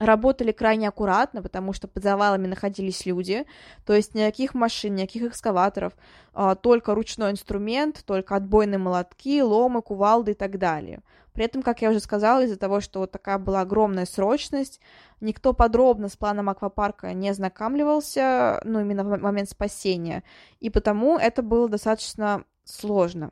Работали 0.00 0.50
крайне 0.50 0.88
аккуратно, 0.88 1.40
потому 1.40 1.72
что 1.72 1.86
под 1.86 2.02
завалами 2.02 2.48
находились 2.48 3.06
люди, 3.06 3.46
то 3.86 3.94
есть 3.94 4.16
никаких 4.16 4.52
машин, 4.52 4.96
никаких 4.96 5.22
экскаваторов, 5.22 5.92
а, 6.32 6.56
только 6.56 6.92
ручной 6.96 7.30
инструмент, 7.30 8.02
только 8.04 8.34
отбойные 8.34 8.78
молотки, 8.78 9.40
ломы, 9.40 9.80
кувалды 9.80 10.32
и 10.32 10.34
так 10.34 10.58
далее. 10.58 11.00
При 11.32 11.44
этом, 11.44 11.62
как 11.62 11.82
я 11.82 11.90
уже 11.90 12.00
сказала, 12.00 12.42
из-за 12.44 12.56
того, 12.56 12.80
что 12.80 13.00
вот 13.00 13.12
такая 13.12 13.38
была 13.38 13.60
огромная 13.60 14.06
срочность, 14.06 14.80
никто 15.20 15.52
подробно 15.52 16.08
с 16.08 16.16
планом 16.16 16.48
аквапарка 16.48 17.12
не 17.12 17.28
ознакомливался, 17.28 18.60
ну, 18.64 18.80
именно 18.80 19.04
в 19.04 19.20
момент 19.20 19.48
спасения, 19.48 20.24
и 20.58 20.70
потому 20.70 21.16
это 21.16 21.42
было 21.42 21.68
достаточно 21.68 22.44
сложно. 22.64 23.30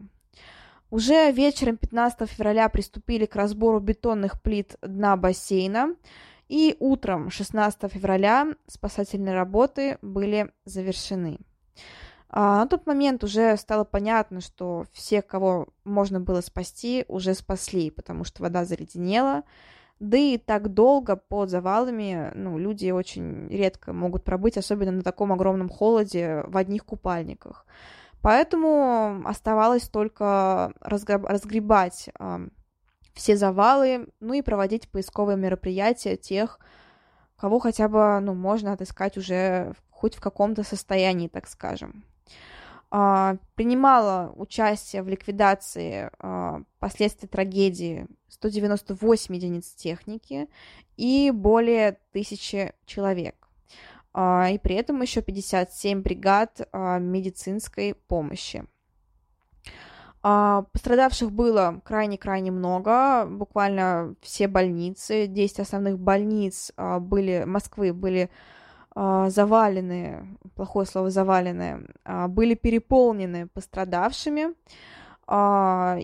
Уже 0.91 1.31
вечером 1.33 1.79
15 1.79 2.29
февраля 2.29 2.69
приступили 2.69 3.25
к 3.25 3.35
разбору 3.35 3.81
бетонных 3.81 4.41
плит 4.43 4.77
дна 4.83 5.17
бассейна, 5.17 5.95
и 6.49 6.77
утром 6.81 7.31
16 7.31 7.91
февраля 7.91 8.49
спасательные 8.67 9.35
работы 9.35 9.97
были 10.03 10.53
завершены. 10.67 11.39
А 12.29 12.59
на 12.59 12.67
тот 12.67 12.87
момент 12.87 13.25
уже 13.25 13.57
стало 13.57 13.85
понятно, 13.85 14.41
что 14.41 14.85
всех, 14.93 15.27
кого 15.27 15.69
можно 15.85 16.21
было 16.21 16.41
спасти, 16.41 17.05
уже 17.09 17.35
спасли, 17.35 17.91
потому 17.91 18.25
что 18.25 18.43
вода 18.43 18.65
заледенела, 18.65 19.45
да 19.99 20.17
и 20.17 20.37
так 20.37 20.75
долго 20.75 21.17
под 21.17 21.49
завалами, 21.49 22.33
ну, 22.35 22.59
люди 22.59 22.91
очень 22.91 23.49
редко 23.49 23.93
могут 23.93 24.25
пробыть, 24.25 24.57
особенно 24.57 24.93
на 24.93 25.03
таком 25.03 25.33
огромном 25.33 25.69
холоде 25.69 26.43
в 26.47 26.57
одних 26.57 26.85
купальниках. 26.85 27.67
Поэтому 28.23 29.23
оставалось 29.25 29.89
только 29.89 30.73
разгребать 30.81 32.09
все 33.15 33.37
завалы, 33.37 34.09
ну 34.21 34.35
и 34.35 34.43
проводить 34.43 34.89
поисковые 34.89 35.37
мероприятия 35.37 36.17
тех, 36.17 36.59
кого 37.37 37.59
хотя 37.59 37.89
бы, 37.89 38.21
ну, 38.21 38.35
можно 38.35 38.73
отыскать 38.73 39.19
уже 39.19 39.75
хоть 39.91 40.15
в 40.15 40.21
каком-то 40.21 40.63
состоянии, 40.63 41.29
так 41.29 41.47
скажем. 41.49 42.05
Э, 42.91 43.37
принимала 43.55 44.33
участие 44.37 45.03
в 45.03 45.09
ликвидации 45.09 46.11
э, 46.19 46.65
последствий 46.79 47.29
трагедии 47.29 48.07
198 48.29 49.35
единиц 49.35 49.75
техники 49.75 50.49
и 50.97 51.31
более 51.33 51.99
тысячи 52.13 52.73
человек. 52.87 53.42
А, 54.15 54.51
и 54.51 54.59
при 54.59 54.77
этом 54.77 55.01
еще 55.01 55.23
57 55.23 56.03
бригад 56.03 56.69
а, 56.73 56.99
медицинской 56.99 57.95
помощи. 57.95 58.65
А, 60.23 60.63
пострадавших 60.73 61.33
было 61.33 61.81
крайне-крайне 61.85 62.51
много, 62.51 63.27
буквально 63.27 64.15
все 64.21 64.49
больницы, 64.49 65.27
10 65.27 65.61
основных 65.61 65.99
больниц 65.99 66.73
были, 66.77 67.45
Москвы 67.45 67.93
были 67.93 68.31
завалены, 68.95 70.39
плохое 70.55 70.85
слово 70.85 71.09
завалены, 71.09 71.89
были 72.29 72.55
переполнены 72.55 73.49
пострадавшими, 73.49 74.49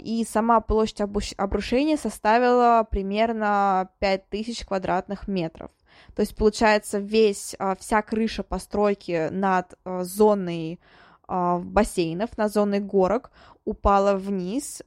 и 0.00 0.26
сама 0.26 0.60
площадь 0.62 1.02
обрушения 1.36 1.98
составила 1.98 2.86
примерно 2.90 3.90
5000 3.98 4.64
квадратных 4.64 5.28
метров. 5.28 5.70
То 6.14 6.22
есть, 6.22 6.36
получается, 6.36 6.98
весь, 6.98 7.54
а, 7.58 7.74
вся 7.76 8.02
крыша 8.02 8.42
постройки 8.42 9.28
над 9.30 9.74
а, 9.84 10.04
зоной 10.04 10.80
а, 11.26 11.58
бассейнов, 11.58 12.36
на 12.36 12.48
зоной 12.48 12.80
горок 12.80 13.30
упала 13.64 14.14
вниз, 14.14 14.82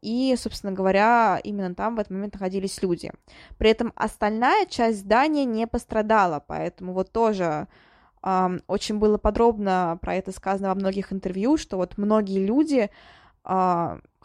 и, 0.00 0.34
собственно 0.38 0.72
говоря, 0.72 1.38
именно 1.44 1.74
там 1.74 1.96
в 1.96 1.98
этот 1.98 2.12
момент 2.12 2.32
находились 2.32 2.80
люди. 2.80 3.12
При 3.58 3.68
этом 3.68 3.92
остальная 3.94 4.64
часть 4.64 5.00
здания 5.00 5.44
не 5.44 5.66
пострадала, 5.66 6.42
поэтому 6.46 6.94
вот 6.94 7.12
тоже 7.12 7.68
очень 8.22 8.98
было 8.98 9.18
подробно 9.18 9.98
про 10.00 10.14
это 10.14 10.32
сказано 10.32 10.68
во 10.68 10.74
многих 10.74 11.12
интервью, 11.12 11.58
что 11.58 11.76
вот 11.76 11.98
многие 11.98 12.42
люди 12.42 12.88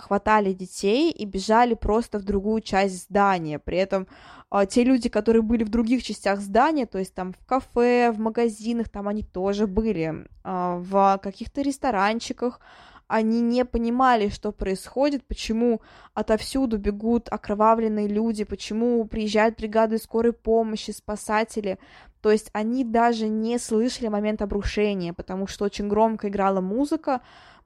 хватали 0.01 0.53
детей 0.53 1.11
и 1.11 1.25
бежали 1.25 1.75
просто 1.75 2.17
в 2.17 2.23
другую 2.23 2.61
часть 2.61 3.03
здания. 3.03 3.59
При 3.59 3.77
этом 3.77 4.07
а, 4.49 4.65
те 4.65 4.83
люди, 4.83 5.09
которые 5.09 5.41
были 5.43 5.63
в 5.63 5.69
других 5.69 6.03
частях 6.03 6.39
здания, 6.39 6.85
то 6.85 6.97
есть 6.97 7.13
там 7.13 7.33
в 7.33 7.45
кафе, 7.45 8.11
в 8.11 8.19
магазинах, 8.19 8.89
там 8.89 9.07
они 9.07 9.23
тоже 9.23 9.67
были, 9.67 10.25
а, 10.43 10.77
в 10.77 11.19
каких-то 11.21 11.61
ресторанчиках, 11.61 12.59
они 13.07 13.41
не 13.41 13.65
понимали, 13.65 14.29
что 14.29 14.51
происходит, 14.51 15.25
почему 15.27 15.81
отовсюду 16.13 16.77
бегут 16.77 17.27
окровавленные 17.29 18.07
люди, 18.07 18.45
почему 18.45 19.03
приезжают 19.05 19.57
бригады 19.57 19.97
скорой 19.97 20.31
помощи, 20.31 20.91
спасатели. 20.91 21.77
То 22.21 22.31
есть 22.31 22.49
они 22.53 22.85
даже 22.85 23.27
не 23.27 23.57
слышали 23.59 24.07
момент 24.07 24.41
обрушения, 24.41 25.11
потому 25.13 25.45
что 25.47 25.65
очень 25.65 25.89
громко 25.89 26.29
играла 26.29 26.61
музыка, 26.61 27.19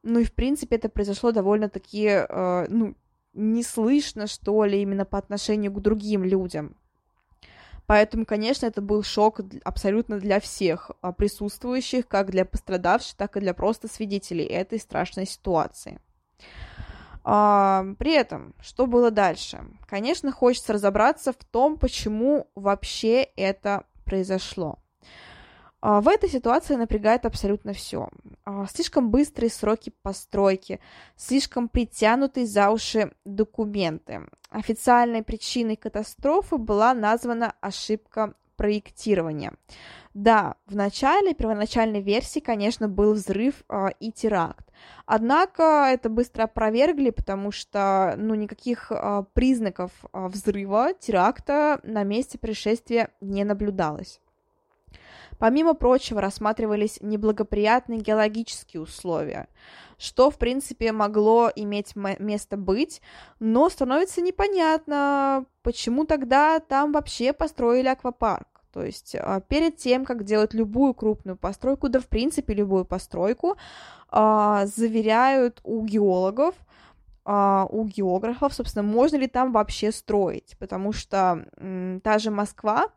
ну 0.05 0.19
и 0.19 0.23
в 0.23 0.31
принципе 0.31 0.75
это 0.77 0.87
произошло 0.87 1.31
довольно-таки, 1.31 2.05
э, 2.05 2.67
ну, 2.69 2.95
не 3.33 3.63
слышно, 3.63 4.27
что 4.27 4.63
ли, 4.63 4.81
именно 4.81 5.03
по 5.03 5.17
отношению 5.17 5.73
к 5.73 5.81
другим 5.81 6.23
людям. 6.23 6.75
Поэтому, 7.87 8.25
конечно, 8.25 8.65
это 8.65 8.81
был 8.81 9.03
шок 9.03 9.41
абсолютно 9.63 10.19
для 10.19 10.39
всех 10.39 10.91
а, 11.01 11.11
присутствующих, 11.11 12.07
как 12.07 12.31
для 12.31 12.45
пострадавших, 12.45 13.15
так 13.15 13.37
и 13.37 13.39
для 13.39 13.53
просто 13.53 13.87
свидетелей 13.87 14.45
этой 14.45 14.79
страшной 14.79 15.27
ситуации. 15.27 15.99
А, 17.23 17.85
при 17.99 18.13
этом, 18.13 18.55
что 18.59 18.87
было 18.87 19.11
дальше? 19.11 19.65
Конечно, 19.87 20.31
хочется 20.31 20.73
разобраться 20.73 21.31
в 21.31 21.43
том, 21.45 21.77
почему 21.77 22.47
вообще 22.55 23.23
это 23.35 23.85
произошло. 24.03 24.79
А, 25.87 26.01
в 26.01 26.07
этой 26.07 26.29
ситуации 26.29 26.73
напрягает 26.73 27.27
абсолютно 27.27 27.73
все. 27.73 28.09
А, 28.43 28.65
слишком 28.65 29.11
быстрые 29.11 29.51
сроки 29.51 29.93
постройки, 30.01 30.79
слишком 31.15 31.69
притянутые 31.69 32.47
за 32.47 32.71
уши 32.71 33.11
документы. 33.23 34.21
Официальной 34.49 35.21
причиной 35.21 35.75
катастрофы 35.75 36.57
была 36.57 36.95
названа 36.95 37.53
ошибка 37.61 38.33
проектирования. 38.55 39.53
Да, 40.15 40.55
в 40.65 40.75
начале, 40.75 41.35
первоначальной 41.35 42.01
версии, 42.01 42.39
конечно, 42.39 42.87
был 42.87 43.13
взрыв 43.13 43.63
э, 43.69 43.89
и 43.99 44.11
теракт. 44.11 44.65
Однако 45.05 45.87
это 45.91 46.09
быстро 46.09 46.45
опровергли, 46.45 47.11
потому 47.11 47.51
что, 47.51 48.15
ну, 48.17 48.33
никаких 48.33 48.91
э, 48.91 49.23
признаков 49.33 49.91
э, 50.01 50.27
взрыва, 50.29 50.93
теракта 50.93 51.79
на 51.83 52.03
месте 52.03 52.39
происшествия 52.39 53.09
не 53.21 53.43
наблюдалось. 53.43 54.19
Помимо 55.39 55.73
прочего, 55.73 56.21
рассматривались 56.21 56.99
неблагоприятные 57.01 57.99
геологические 57.99 58.81
условия, 58.81 59.47
что, 59.97 60.29
в 60.29 60.37
принципе, 60.37 60.91
могло 60.91 61.51
иметь 61.55 61.95
место 61.95 62.57
быть, 62.57 63.01
но 63.39 63.69
становится 63.69 64.21
непонятно, 64.21 65.45
почему 65.61 66.05
тогда 66.05 66.59
там 66.59 66.91
вообще 66.91 67.33
построили 67.33 67.87
аквапарк. 67.87 68.47
То 68.75 68.83
есть 68.83 69.15
а, 69.17 69.39
перед 69.39 69.77
тем, 69.77 70.03
как 70.03 70.25
делать 70.25 70.53
любую 70.53 70.93
крупную 70.93 71.37
постройку, 71.37 71.87
да 71.87 72.01
в 72.01 72.07
принципе 72.07 72.53
любую 72.53 72.83
постройку, 72.83 73.55
а, 74.09 74.65
заверяют 74.65 75.61
у 75.63 75.85
геологов, 75.85 76.55
а, 77.23 77.67
у 77.69 77.85
географов, 77.85 78.53
собственно, 78.53 78.83
можно 78.83 79.15
ли 79.15 79.27
там 79.27 79.53
вообще 79.53 79.93
строить, 79.93 80.57
потому 80.59 80.91
что 80.91 81.45
та 82.03 82.19
же 82.19 82.31
Москва, 82.31 82.89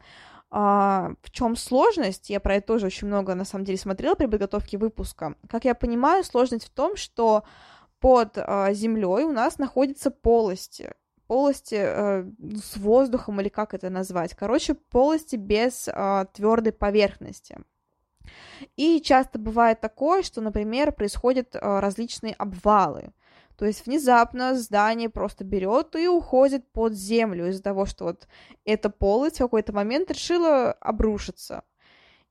а, 0.50 1.12
в 1.22 1.30
чем 1.30 1.56
сложность? 1.56 2.30
Я 2.30 2.40
про 2.40 2.56
это 2.56 2.66
тоже 2.66 2.86
очень 2.86 3.06
много, 3.06 3.34
на 3.34 3.44
самом 3.44 3.64
деле, 3.64 3.78
смотрела 3.78 4.14
при 4.14 4.26
подготовке 4.26 4.78
выпуска. 4.78 5.34
Как 5.48 5.64
я 5.64 5.74
понимаю, 5.74 6.24
сложность 6.24 6.66
в 6.66 6.70
том, 6.70 6.96
что 6.96 7.44
под 8.00 8.38
а, 8.38 8.72
землей 8.72 9.24
у 9.24 9.32
нас 9.32 9.58
находятся 9.58 10.10
полости. 10.10 10.92
Полости 11.26 11.76
э, 11.78 12.24
с 12.64 12.78
воздухом, 12.78 13.38
или 13.38 13.50
как 13.50 13.74
это 13.74 13.90
назвать? 13.90 14.34
Короче, 14.34 14.72
полости 14.72 15.36
без 15.36 15.86
э, 15.86 16.24
твердой 16.32 16.72
поверхности. 16.72 17.58
И 18.76 19.02
часто 19.02 19.38
бывает 19.38 19.78
такое, 19.82 20.22
что, 20.22 20.40
например, 20.40 20.90
происходят 20.92 21.54
э, 21.54 21.80
различные 21.80 22.32
обвалы. 22.32 23.10
То 23.58 23.66
есть 23.66 23.86
внезапно 23.86 24.54
здание 24.54 25.10
просто 25.10 25.42
берет 25.42 25.96
и 25.96 26.06
уходит 26.06 26.70
под 26.70 26.92
землю 26.94 27.48
из-за 27.48 27.60
того, 27.60 27.86
что 27.86 28.04
вот 28.04 28.28
эта 28.64 28.88
полость 28.88 29.36
в 29.36 29.40
какой-то 29.40 29.72
момент 29.72 30.12
решила 30.12 30.72
обрушиться. 30.72 31.64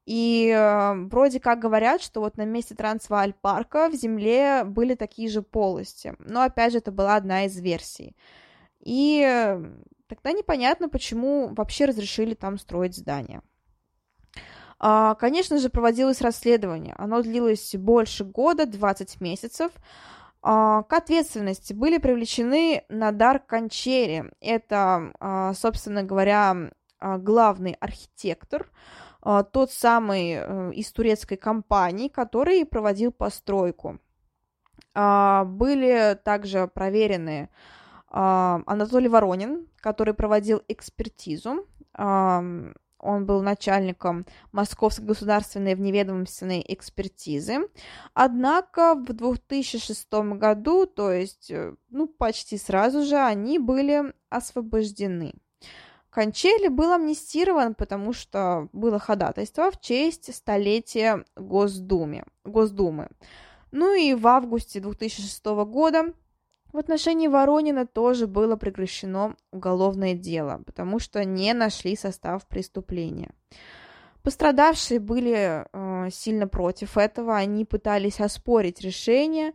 И 0.05 0.49
э, 0.55 0.93
вроде 1.09 1.41
как 1.41 1.59
говорят, 1.59 2.01
что 2.01 2.21
вот 2.21 2.37
на 2.37 2.45
месте 2.45 2.75
Трансвааль 2.75 3.33
парка 3.33 3.89
в 3.89 3.93
земле 3.93 4.63
были 4.63 4.95
такие 4.95 5.27
же 5.27 5.41
полости. 5.41 6.15
Но 6.19 6.43
опять 6.43 6.71
же, 6.71 6.77
это 6.77 6.93
была 6.93 7.17
одна 7.17 7.43
из 7.43 7.59
версий. 7.59 8.15
И 8.79 9.21
э, 9.21 9.61
тогда 10.07 10.31
непонятно, 10.31 10.87
почему 10.87 11.53
вообще 11.53 11.83
разрешили 11.83 12.35
там 12.35 12.57
строить 12.57 12.95
здание. 12.95 13.41
А, 14.79 15.15
конечно 15.15 15.57
же, 15.57 15.67
проводилось 15.69 16.21
расследование. 16.21 16.95
Оно 16.97 17.21
длилось 17.21 17.75
больше 17.75 18.23
года, 18.23 18.65
20 18.65 19.19
месяцев. 19.19 19.73
А, 20.49 20.83
к 20.83 20.93
ответственности 20.93 21.73
были 21.73 21.97
привлечены 21.97 22.85
Надар 22.87 23.39
Кончери. 23.39 24.31
Это, 24.39 25.11
а, 25.19 25.53
собственно 25.53 26.03
говоря, 26.03 26.71
а, 26.99 27.17
главный 27.17 27.73
архитектор, 27.73 28.69
тот 29.51 29.71
самый 29.71 30.35
э, 30.35 30.71
из 30.73 30.89
турецкой 30.93 31.35
компании, 31.35 32.07
который 32.07 32.65
проводил 32.65 33.11
постройку. 33.11 33.99
Были 34.95 36.17
также 36.23 36.67
проверены 36.67 37.49
Анатолий 38.07 39.09
Воронин, 39.09 39.67
который 39.81 40.13
проводил 40.13 40.61
экспертизу, 40.69 41.67
он 43.07 43.25
был 43.25 43.41
начальником 43.41 44.25
Московской 44.51 45.05
государственной 45.05 45.75
вневедомственной 45.75 46.63
экспертизы. 46.67 47.69
Однако 48.13 48.95
в 48.95 49.13
2006 49.13 50.07
году, 50.35 50.85
то 50.85 51.11
есть 51.11 51.49
э, 51.49 51.73
ну, 51.89 52.07
почти 52.07 52.57
сразу 52.57 53.03
же, 53.03 53.15
они 53.15 53.59
были 53.59 54.13
освобождены. 54.29 55.33
Кончели 56.09 56.67
был 56.67 56.91
амнистирован, 56.91 57.75
потому 57.75 58.11
что 58.11 58.67
было 58.73 58.99
ходатайство 58.99 59.71
в 59.71 59.79
честь 59.79 60.33
столетия 60.35 61.23
Госдуме, 61.35 62.25
Госдумы. 62.43 63.09
Ну 63.71 63.93
и 63.93 64.13
в 64.15 64.27
августе 64.27 64.79
2006 64.79 65.45
года 65.45 66.13
в 66.73 66.77
отношении 66.77 67.27
Воронина 67.27 67.87
тоже 67.87 68.27
было 68.27 68.55
прекращено 68.55 69.35
уголовное 69.51 70.13
дело, 70.13 70.61
потому 70.65 70.99
что 70.99 71.23
не 71.23 71.53
нашли 71.53 71.95
состав 71.95 72.45
преступления. 72.47 73.31
Пострадавшие 74.23 74.99
были 74.99 75.65
э, 75.71 76.09
сильно 76.11 76.47
против 76.47 76.97
этого, 76.97 77.37
они 77.37 77.63
пытались 77.63 78.19
оспорить 78.19 78.81
решение, 78.81 79.53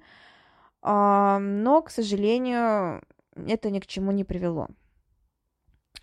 э, 0.83 1.39
но, 1.39 1.83
к 1.83 1.91
сожалению, 1.91 3.03
это 3.37 3.71
ни 3.71 3.81
к 3.81 3.87
чему 3.87 4.13
не 4.13 4.25
привело. 4.25 4.69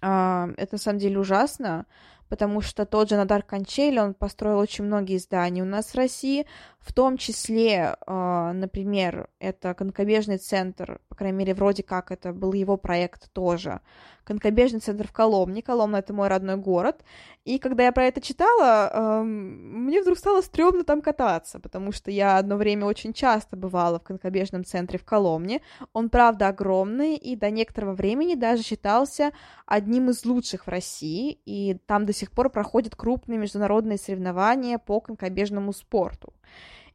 Э, 0.02 0.54
это 0.56 0.76
на 0.76 0.78
самом 0.78 1.00
деле 1.00 1.18
ужасно, 1.20 1.88
потому 2.28 2.62
что 2.62 2.86
тот 2.86 3.10
же 3.10 3.16
Надар 3.16 3.42
Кончели, 3.42 3.98
он 3.98 4.14
построил 4.14 4.60
очень 4.60 4.86
многие 4.86 5.18
здания 5.18 5.64
у 5.64 5.66
нас 5.66 5.88
в 5.88 5.96
России, 5.96 6.46
в 6.80 6.94
том 6.94 7.18
числе, 7.18 7.96
э, 8.08 8.52
например, 8.54 9.30
это 9.40 9.74
конкобежный 9.74 10.38
центр, 10.38 11.02
по 11.10 11.16
крайней 11.16 11.38
мере, 11.38 11.54
вроде 11.54 11.84
как 11.84 12.12
это 12.12 12.32
был 12.32 12.54
его 12.54 12.78
проект 12.78 13.32
тоже, 13.34 13.82
конкобежный 14.24 14.80
центр 14.80 15.08
в 15.08 15.12
Коломне, 15.12 15.62
Коломна— 15.62 15.98
это 15.98 16.14
мой 16.14 16.28
родной 16.30 16.56
город, 16.56 17.04
и 17.46 17.60
когда 17.60 17.86
я 17.86 17.92
про 17.92 18.06
это 18.06 18.22
читала, 18.22 18.90
э, 18.92 19.24
мне 19.24 20.02
вдруг 20.02 20.18
стало 20.18 20.42
стрёмно 20.42 20.84
там 20.84 21.02
кататься, 21.02 21.60
потому 21.60 21.92
что 21.92 22.12
я 22.12 22.38
одно 22.38 22.56
время 22.56 22.86
очень 22.86 23.12
часто 23.12 23.58
бывала 23.58 24.00
в 24.00 24.04
конкобежном 24.04 24.64
центре 24.64 25.00
в 25.00 25.04
Коломне, 25.04 25.62
он, 25.94 26.10
правда, 26.10 26.48
огромный, 26.48 27.16
и 27.16 27.36
до 27.36 27.50
некоторого 27.50 27.94
времени 27.94 28.36
даже 28.36 28.64
считался 28.64 29.32
одним 29.66 30.12
из 30.12 30.24
лучших 30.26 30.66
в 30.66 30.70
России, 30.70 31.40
и 31.46 31.78
там 31.88 32.06
до 32.06 32.14
сих 32.14 32.32
пор 32.32 32.50
проходят 32.50 32.96
крупные 32.96 33.38
международные 33.38 33.98
соревнования 33.98 34.78
по 34.78 35.02
конькобежному 35.02 35.74
спорту. 35.74 36.34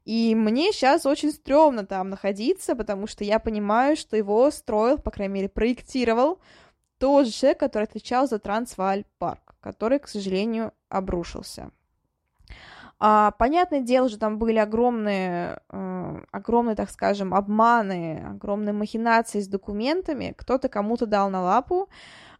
И 0.05 0.35
мне 0.35 0.73
сейчас 0.73 1.07
очень 1.07 1.33
стрёмно 1.33 1.87
там 1.87 2.11
находиться, 2.11 2.77
потому 2.77 3.07
что 3.07 3.25
я 3.25 3.38
понимаю, 3.38 3.97
что 3.97 4.17
его 4.17 4.51
строил, 4.51 4.99
по 4.99 5.11
крайней 5.11 5.35
мере, 5.35 5.49
проектировал 5.49 6.40
тот 6.99 7.27
же 7.27 7.33
человек, 7.33 7.61
который 7.61 7.85
отвечал 7.85 8.29
за 8.29 8.38
Трансваль 8.38 9.05
парк, 9.19 9.55
который, 9.61 9.99
к 9.99 10.09
сожалению, 10.09 10.73
обрушился. 10.88 11.71
А, 13.01 13.33
понятное 13.33 13.81
дело, 13.81 14.09
что 14.09 14.19
там 14.19 14.38
были 14.38 14.59
огромные, 14.59 15.61
э, 15.69 16.21
огромные, 16.31 16.77
так 16.77 16.90
скажем, 16.90 17.35
обманы, 17.35 18.25
огромные 18.31 18.73
махинации 18.73 19.40
с 19.40 19.49
документами. 19.49 20.35
Кто-то 20.37 20.69
кому-то 20.69 21.07
дал 21.07 21.29
на 21.29 21.43
лапу, 21.43 21.88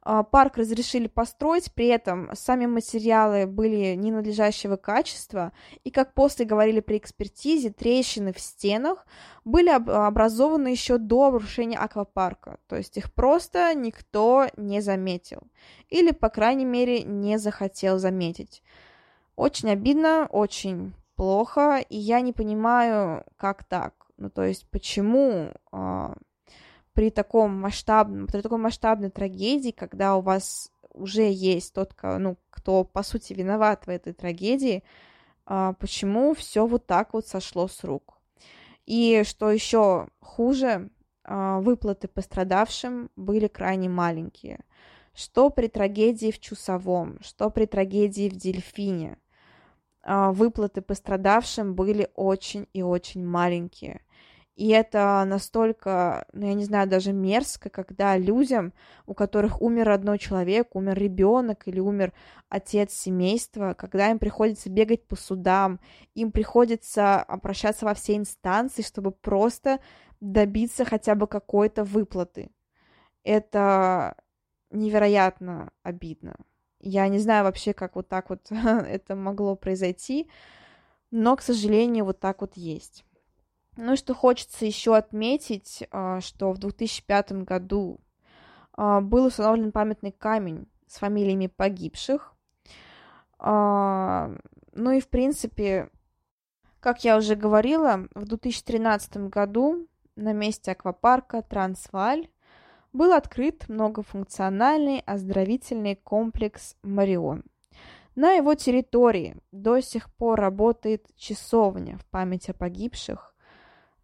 парк 0.05 0.59
разрешили 0.59 1.07
построить, 1.07 1.73
при 1.73 1.87
этом 1.87 2.31
сами 2.35 2.67
материалы 2.67 3.47
были 3.47 3.95
ненадлежащего 3.95 4.77
качества, 4.77 5.53
и, 5.83 5.91
как 5.91 6.15
после 6.15 6.45
говорили 6.45 6.81
при 6.81 6.99
экспертизе, 6.99 7.71
трещины 7.71 8.33
в 8.33 8.41
стенах 8.41 9.07
были 9.45 9.71
образованы 9.71 10.69
еще 10.69 10.99
до 10.99 11.29
обрушения 11.29 11.79
аквапарка, 11.79 12.59
то 12.69 12.77
есть 12.77 12.97
их 12.97 13.13
просто 13.13 13.75
никто 13.75 14.47
не 14.57 14.81
заметил, 14.81 15.43
или, 15.89 16.13
по 16.13 16.29
крайней 16.29 16.67
мере, 16.67 17.03
не 17.03 17.39
захотел 17.39 17.99
заметить. 17.99 18.63
Очень 19.37 19.71
обидно, 19.71 20.29
очень 20.31 20.93
плохо, 21.17 21.83
и 21.89 21.97
я 21.97 22.21
не 22.21 22.33
понимаю, 22.33 23.25
как 23.37 23.65
так. 23.65 23.95
Ну, 24.17 24.31
то 24.31 24.45
есть, 24.45 24.69
почему 24.71 25.53
а, 25.73 26.15
при 26.95 27.11
таком 27.11 27.61
масштабном, 27.61 28.27
при 28.27 28.41
такой 28.41 28.59
масштабной 28.59 29.11
трагедии, 29.11 29.71
когда 29.71 30.17
у 30.17 30.21
вас 30.21 30.71
уже 30.91 31.31
есть 31.31 31.75
тот, 31.75 31.95
ну, 32.03 32.39
кто, 32.51 32.85
по 32.85 33.03
сути, 33.03 33.33
виноват 33.33 33.87
в 33.87 33.91
этой 33.91 34.13
трагедии, 34.13 34.85
а, 35.45 35.75
почему 35.75 36.35
все 36.35 36.67
вот 36.67 36.87
так 36.87 37.13
вот 37.13 37.27
сошло 37.27 37.69
с 37.69 37.85
рук. 37.85 38.15
И 38.87 39.23
что 39.25 39.51
еще 39.51 40.09
хуже, 40.21 40.91
а, 41.25 41.61
выплаты 41.61 42.07
пострадавшим 42.07 43.11
были 43.17 43.49
крайне 43.49 43.89
маленькие. 43.89 44.61
Что 45.15 45.51
при 45.51 45.69
трагедии 45.69 46.31
в 46.31 46.41
Чусовом, 46.41 47.19
что 47.23 47.51
при 47.51 47.67
трагедии 47.67 48.29
в 48.29 48.37
Дельфине. 48.37 49.19
А, 50.03 50.33
выплаты 50.33 50.83
пострадавшим 50.83 51.75
были 51.75 52.11
очень 52.15 52.69
и 52.73 52.83
очень 52.83 53.25
маленькие. 53.27 54.03
И 54.57 54.69
это 54.69 55.25
настолько, 55.27 56.27
ну, 56.33 56.47
я 56.47 56.55
не 56.55 56.65
знаю, 56.65 56.89
даже 56.89 57.13
мерзко, 57.13 57.71
когда 57.71 58.17
людям, 58.17 58.73
у 59.05 59.13
которых 59.13 59.61
умер 59.61 59.87
родной 59.87 60.19
человек, 60.19 60.77
умер 60.77 60.97
ребенок 60.97 61.67
или 61.67 61.81
умер 61.81 62.13
отец 62.49 62.93
семейства, 62.93 63.75
когда 63.77 64.11
им 64.11 64.21
приходится 64.21 64.71
бегать 64.71 65.09
по 65.09 65.17
судам, 65.17 65.81
им 66.15 66.31
приходится 66.31 67.21
обращаться 67.21 67.85
во 67.85 67.95
все 67.95 68.17
инстанции, 68.17 68.83
чтобы 68.83 69.11
просто 69.11 69.81
добиться 70.21 70.85
хотя 70.85 71.17
бы 71.17 71.27
какой-то 71.27 71.83
выплаты. 71.83 72.51
Это 73.25 74.15
невероятно 74.71 75.73
обидно. 75.83 76.37
Я 76.79 77.09
не 77.09 77.19
знаю 77.19 77.45
вообще, 77.45 77.73
как 77.73 77.97
вот 77.97 78.09
так 78.09 78.31
вот 78.31 78.47
это 78.53 79.17
могло 79.17 79.57
произойти, 79.57 80.29
но, 81.11 81.35
к 81.35 81.43
сожалению, 81.43 82.05
вот 82.05 82.21
так 82.21 82.41
вот 82.41 82.57
есть. 82.57 83.05
Ну 83.77 83.95
и 83.95 83.97
что 83.97 84.15
хочется 84.15 84.67
еще 84.67 84.97
отметить, 84.97 85.87
а, 85.91 86.21
что 86.21 86.53
в 86.53 86.59
2005 86.59 87.45
году 87.45 88.01
а, 88.73 89.01
был 89.01 89.27
установлен 89.27 89.73
памятный 89.73 90.13
камень 90.13 90.67
с 90.87 90.99
фамилиями 90.99 91.49
погибших. 91.49 92.35
А, 93.39 94.31
ну 94.73 94.93
и, 94.93 95.01
в 95.01 95.09
принципе, 95.09 95.91
как 96.81 97.05
я 97.05 97.17
уже 97.17 97.35
говорила, 97.35 98.09
в 98.15 98.27
2013 98.27 99.29
году 99.29 99.89
на 100.17 100.33
месте 100.33 100.73
аквапарка 100.73 101.43
Трансваль 101.43 102.29
был 102.93 103.13
открыт 103.13 103.69
многофункциональный 103.69 105.01
оздоровительный 105.01 105.97
комплекс 105.97 106.77
«Марион». 106.83 107.43
На 108.15 108.35
его 108.35 108.55
территории 108.55 109.37
до 109.51 109.81
сих 109.81 110.15
пор 110.15 110.41
работает 110.41 111.07
часовня 111.17 111.99
в 111.99 112.07
память 112.07 112.49
о 112.49 112.55
погибших, 112.55 113.34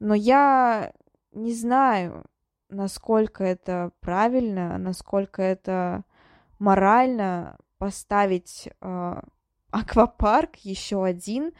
но 0.01 0.15
я 0.15 0.93
не 1.33 1.53
знаю, 1.55 2.25
насколько 2.71 3.45
это 3.45 3.93
правильно, 4.01 4.79
насколько 4.79 5.43
это 5.43 6.05
морально 6.59 7.59
поставить 7.79 8.69
э, 8.81 9.23
аквапарк 9.71 10.57
еще 10.57 11.05
один 11.05 11.53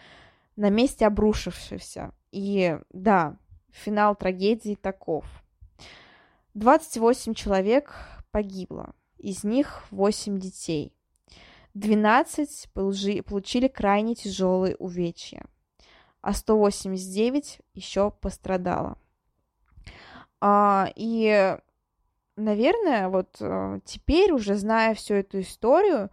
на 0.57 0.71
месте 0.71 1.07
обрушившегося. 1.07 2.13
И 2.33 2.79
да, 2.91 3.37
финал 3.71 4.17
трагедии 4.17 4.75
таков. 4.75 5.25
28 6.55 7.35
человек 7.35 7.95
погибло, 8.31 8.95
из 9.19 9.45
них 9.45 9.85
8 9.91 10.39
детей. 10.39 10.97
12 11.75 12.73
получили 12.73 13.69
крайне 13.69 14.15
тяжелые 14.15 14.77
увечья 14.77 15.47
а 16.23 16.33
189 16.33 17.61
еще 17.75 18.11
пострадало. 18.11 18.97
А, 20.41 20.89
и, 20.97 21.57
наверное, 22.37 23.09
вот 23.09 23.37
э, 23.41 23.81
теперь, 23.85 24.33
уже 24.33 24.55
зная 24.55 24.95
всю 24.95 25.15
эту 25.15 25.41
историю, 25.41 26.11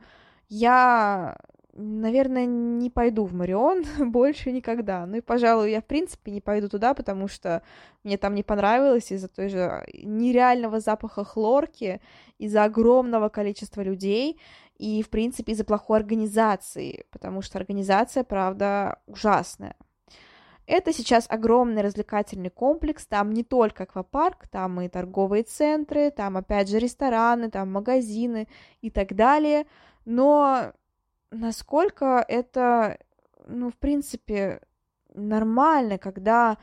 я, 0.49 1.37
наверное, 1.73 2.45
не 2.45 2.89
пойду 2.89 3.25
в 3.25 3.33
Марион 3.33 3.83
больше 4.11 4.51
никогда. 4.51 5.05
Ну 5.05 5.17
и, 5.17 5.21
пожалуй, 5.21 5.71
я, 5.71 5.81
в 5.81 5.85
принципе, 5.85 6.31
не 6.31 6.41
пойду 6.41 6.67
туда, 6.67 6.93
потому 6.93 7.27
что 7.27 7.61
мне 8.03 8.17
там 8.17 8.35
не 8.35 8.43
понравилось 8.43 9.11
из-за 9.11 9.29
той 9.29 9.49
же 9.49 9.85
нереального 9.93 10.79
запаха 10.79 11.23
хлорки, 11.23 12.01
из-за 12.37 12.65
огромного 12.65 13.29
количества 13.29 13.81
людей 13.81 14.39
и, 14.77 15.01
в 15.01 15.09
принципе, 15.09 15.53
из-за 15.53 15.63
плохой 15.63 15.99
организации, 15.99 17.05
потому 17.11 17.41
что 17.41 17.57
организация, 17.57 18.23
правда, 18.23 18.99
ужасная. 19.07 19.75
Это 20.67 20.91
сейчас 20.91 21.27
огромный 21.29 21.81
развлекательный 21.81 22.49
комплекс, 22.49 23.07
там 23.07 23.31
не 23.31 23.45
только 23.45 23.83
аквапарк, 23.83 24.49
там 24.49 24.81
и 24.81 24.89
торговые 24.89 25.43
центры, 25.43 26.11
там 26.11 26.35
опять 26.35 26.69
же 26.69 26.77
рестораны, 26.77 27.49
там 27.49 27.71
магазины 27.71 28.49
и 28.81 28.89
так 28.89 29.15
далее. 29.15 29.65
Но 30.03 30.73
насколько 31.31 32.23
это, 32.27 32.99
ну, 33.47 33.71
в 33.71 33.77
принципе, 33.77 34.61
нормально, 35.13 35.97
когда 35.97 36.57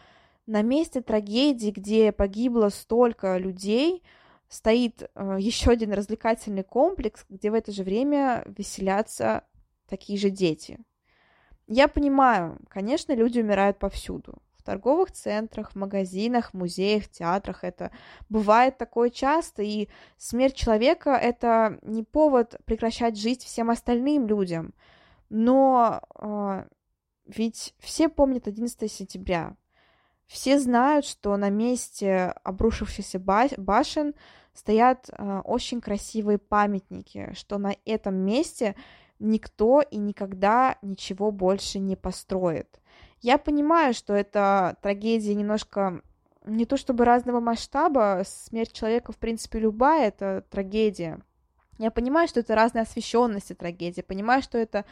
на 0.47 0.61
месте 0.61 1.01
трагедии, 1.01 1.71
где 1.71 2.12
погибло 2.12 2.69
столько 2.69 3.38
людей, 3.38 4.03
стоит 4.49 5.11
э, 5.14 5.37
еще 5.40 5.71
один 5.71 5.95
развлекательный 5.95 6.62
комплекс, 6.62 7.25
где 7.31 7.51
в 7.51 7.55
это 7.55 7.73
же 7.73 7.83
время 7.83 8.45
веселятся 8.47 9.45
такие 9.88 10.19
же 10.19 10.29
дети. 10.29 10.79
Я 11.66 11.88
понимаю, 11.88 12.59
конечно, 12.68 13.14
люди 13.14 13.40
умирают 13.40 13.79
повсюду. 13.79 14.35
В 14.57 14.62
торговых 14.62 15.12
центрах, 15.12 15.72
в 15.72 15.77
магазинах, 15.77 16.55
музеях, 16.55 17.09
театрах. 17.09 17.64
Это 17.64 17.90
бывает 18.29 18.79
такое 18.79 19.11
часто, 19.11 19.62
и 19.62 19.88
смерть 20.16 20.55
человека— 20.55 21.11
это 21.22 21.79
не 21.83 22.03
повод 22.03 22.57
прекращать 22.64 23.18
жизнь 23.18 23.44
всем 23.44 23.70
остальным 23.70 24.27
людям. 24.27 24.74
Но 25.29 26.00
э, 26.18 26.64
ведь 27.27 27.74
все 27.79 28.09
помнят 28.09 28.46
11 28.46 28.90
сентября. 28.90 29.57
Все 30.27 30.59
знают, 30.59 31.05
что 31.05 31.37
на 31.37 31.50
месте 31.50 32.35
обрушившихся 32.44 33.18
башен 33.18 34.14
стоят 34.55 35.11
э, 35.11 35.40
очень 35.44 35.81
красивые 35.81 36.38
памятники, 36.38 37.33
что 37.35 37.59
на 37.59 37.74
этом 37.85 38.14
месте 38.16 38.74
никто 39.25 39.81
и 39.81 39.97
никогда 39.97 40.77
ничего 40.83 41.31
больше 41.31 41.79
не 41.79 41.97
построит. 41.97 42.81
Я 43.21 43.39
понимаю, 43.39 43.95
что 43.95 44.15
это 44.15 44.77
трагедия 44.83 45.35
немножко 45.35 46.03
не 46.45 46.67
то 46.67 46.77
чтобы 46.77 47.05
разного 47.05 47.41
масштаба, 47.41 48.23
смерть 48.27 48.73
человека, 48.73 49.13
в 49.13 49.17
принципе, 49.17 49.59
любая, 49.59 50.09
это 50.09 50.45
трагедия. 50.51 51.21
Я 51.79 51.91
понимаю, 51.91 52.29
что 52.29 52.41
это 52.41 52.55
разная 52.55 52.83
освещенность 52.83 53.57
трагедии, 53.57 54.03
понимаю, 54.03 54.43
что 54.43 54.59
это 54.59 54.85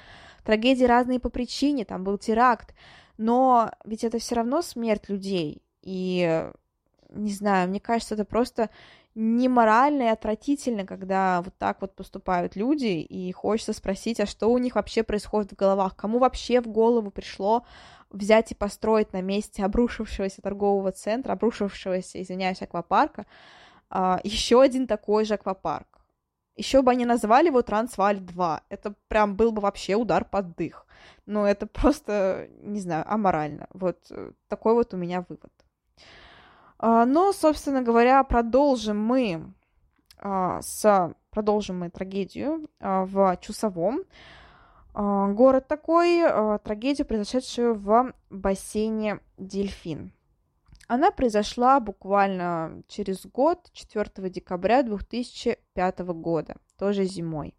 трагедии 0.44 0.84
разные 0.84 1.20
по 1.20 1.28
причине, 1.28 1.84
там 1.84 2.02
был 2.02 2.18
теракт, 2.18 2.74
но 3.18 3.70
ведь 3.84 4.02
это 4.02 4.18
все 4.18 4.34
равно 4.34 4.62
смерть 4.62 5.08
людей, 5.08 5.62
и 5.82 6.50
не 7.10 7.32
знаю, 7.32 7.68
мне 7.68 7.80
кажется, 7.80 8.14
это 8.14 8.24
просто 8.24 8.70
неморально 9.14 10.04
и 10.04 10.06
отвратительно, 10.06 10.86
когда 10.86 11.42
вот 11.42 11.54
так 11.58 11.80
вот 11.80 11.94
поступают 11.94 12.56
люди, 12.56 13.00
и 13.00 13.30
хочется 13.32 13.72
спросить, 13.72 14.20
а 14.20 14.26
что 14.26 14.48
у 14.48 14.58
них 14.58 14.74
вообще 14.74 15.02
происходит 15.02 15.52
в 15.52 15.56
головах, 15.56 15.96
кому 15.96 16.18
вообще 16.18 16.60
в 16.60 16.68
голову 16.68 17.10
пришло 17.10 17.64
взять 18.10 18.52
и 18.52 18.54
построить 18.54 19.12
на 19.12 19.22
месте 19.22 19.64
обрушившегося 19.64 20.42
торгового 20.42 20.92
центра, 20.92 21.32
обрушившегося, 21.32 22.22
извиняюсь, 22.22 22.62
аквапарка, 22.62 23.26
а, 23.90 24.20
еще 24.24 24.60
один 24.62 24.86
такой 24.86 25.24
же 25.24 25.34
аквапарк. 25.34 25.86
Еще 26.56 26.82
бы 26.82 26.90
они 26.90 27.06
назвали 27.06 27.46
его 27.46 27.62
Трансваль 27.62 28.20
2. 28.20 28.62
Это 28.68 28.94
прям 29.08 29.36
был 29.36 29.52
бы 29.52 29.62
вообще 29.62 29.94
удар 29.94 30.24
под 30.24 30.54
дых. 30.54 30.86
Но 31.24 31.46
это 31.46 31.66
просто, 31.66 32.48
не 32.60 32.80
знаю, 32.80 33.04
аморально. 33.10 33.68
Вот 33.72 33.98
э, 34.10 34.32
такой 34.48 34.74
вот 34.74 34.92
у 34.92 34.96
меня 34.98 35.24
вывод. 35.26 35.52
А, 36.82 37.06
но, 37.06 37.32
собственно 37.32 37.80
говоря, 37.80 38.22
продолжим 38.24 38.98
мы 39.00 39.54
а, 40.18 40.60
с 40.62 41.14
продолжим 41.30 41.78
мы 41.78 41.90
трагедию 41.90 42.68
а, 42.80 43.06
в 43.06 43.38
Чусовом. 43.40 44.02
Город 44.94 45.68
такой, 45.68 46.20
трагедию, 46.58 47.06
произошедшую 47.06 47.74
в 47.74 48.12
бассейне 48.28 49.20
Дельфин. 49.38 50.12
Она 50.86 51.10
произошла 51.10 51.80
буквально 51.80 52.82
через 52.88 53.24
год, 53.24 53.70
4 53.72 54.28
декабря 54.28 54.82
2005 54.82 56.00
года, 56.00 56.56
тоже 56.78 57.04
зимой. 57.04 57.54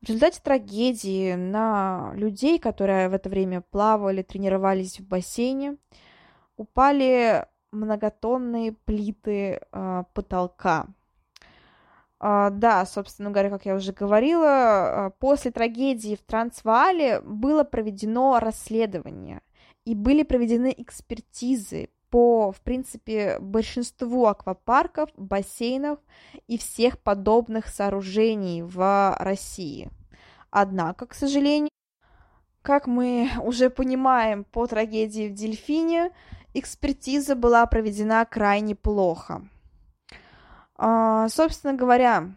В 0.00 0.08
результате 0.08 0.40
трагедии 0.42 1.34
на 1.34 2.12
людей, 2.14 2.58
которые 2.58 3.10
в 3.10 3.12
это 3.12 3.28
время 3.28 3.60
плавали, 3.60 4.22
тренировались 4.22 5.00
в 5.00 5.06
бассейне, 5.06 5.76
упали 6.56 7.46
многотонные 7.74 8.72
плиты 8.72 9.60
э, 9.60 10.04
потолка. 10.14 10.86
Uh, 12.20 12.48
да, 12.48 12.86
собственно 12.86 13.30
говоря, 13.30 13.50
как 13.50 13.66
я 13.66 13.74
уже 13.74 13.92
говорила, 13.92 14.46
uh, 15.08 15.12
после 15.18 15.50
трагедии 15.50 16.16
в 16.16 16.22
Трансваале 16.22 17.20
было 17.20 17.64
проведено 17.64 18.38
расследование 18.38 19.42
и 19.84 19.94
были 19.94 20.22
проведены 20.22 20.72
экспертизы 20.74 21.90
по, 22.08 22.52
в 22.52 22.60
принципе, 22.60 23.38
большинству 23.40 24.26
аквапарков, 24.26 25.10
бассейнов 25.16 25.98
и 26.46 26.56
всех 26.56 26.98
подобных 27.00 27.66
сооружений 27.66 28.62
в 28.62 29.16
России. 29.18 29.90
Однако, 30.50 31.06
к 31.06 31.14
сожалению, 31.14 31.70
как 32.62 32.86
мы 32.86 33.28
уже 33.42 33.68
понимаем 33.68 34.44
по 34.44 34.66
трагедии 34.66 35.28
в 35.28 35.34
Дельфине, 35.34 36.12
экспертиза 36.54 37.34
была 37.34 37.66
проведена 37.66 38.24
крайне 38.24 38.74
плохо. 38.74 39.46
А, 40.76 41.28
собственно 41.28 41.74
говоря, 41.74 42.34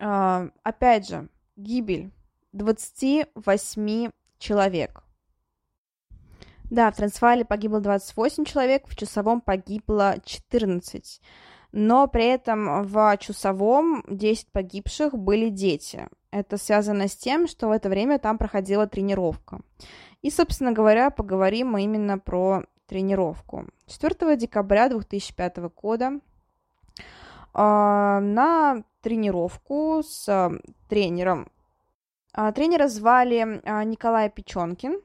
а, 0.00 0.48
опять 0.62 1.08
же, 1.08 1.28
гибель 1.56 2.10
28 2.52 4.10
человек. 4.38 5.04
Да, 6.70 6.90
в 6.90 6.96
Трансвале 6.96 7.44
погибло 7.44 7.80
28 7.80 8.44
человек, 8.44 8.86
в 8.86 8.96
Чусовом 8.96 9.40
погибло 9.40 10.16
14. 10.24 11.20
Но 11.72 12.06
при 12.06 12.26
этом 12.26 12.84
в 12.84 13.16
Чусовом 13.18 14.04
10 14.08 14.48
погибших 14.52 15.14
были 15.14 15.48
дети. 15.48 16.08
Это 16.30 16.56
связано 16.58 17.08
с 17.08 17.16
тем, 17.16 17.48
что 17.48 17.68
в 17.68 17.72
это 17.72 17.88
время 17.88 18.18
там 18.18 18.38
проходила 18.38 18.86
тренировка. 18.86 19.60
И, 20.22 20.30
собственно 20.30 20.72
говоря, 20.72 21.10
поговорим 21.10 21.72
мы 21.72 21.82
именно 21.82 22.18
про 22.18 22.64
тренировку. 22.90 23.66
4 23.86 24.36
декабря 24.36 24.88
2005 24.88 25.58
года 25.80 26.12
э, 26.14 26.18
на 27.54 28.82
тренировку 29.00 30.02
с 30.04 30.50
тренером. 30.88 31.48
Э, 32.36 32.50
тренера 32.52 32.88
звали 32.88 33.62
Николай 33.84 34.28
Печенкин, 34.28 35.00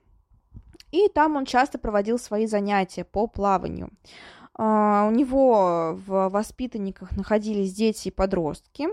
и 0.92 1.10
там 1.10 1.36
он 1.36 1.46
часто 1.46 1.78
проводил 1.78 2.18
свои 2.18 2.48
занятия 2.48 3.04
по 3.04 3.28
плаванию. 3.28 3.90
У 4.58 5.12
него 5.12 6.00
в 6.08 6.30
воспитанниках 6.30 7.12
находились 7.18 7.74
дети 7.74 8.08
и 8.08 8.12
подростки. 8.12 8.88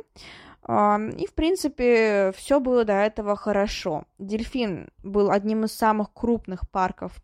И, 0.68 1.26
в 1.26 1.34
принципе, 1.34 2.32
все 2.36 2.58
было 2.58 2.84
до 2.84 2.94
этого 2.94 3.36
хорошо. 3.36 4.04
Дельфин 4.18 4.88
был 5.04 5.30
одним 5.30 5.64
из 5.64 5.72
самых 5.72 6.12
крупных 6.12 6.68
парков 6.68 7.20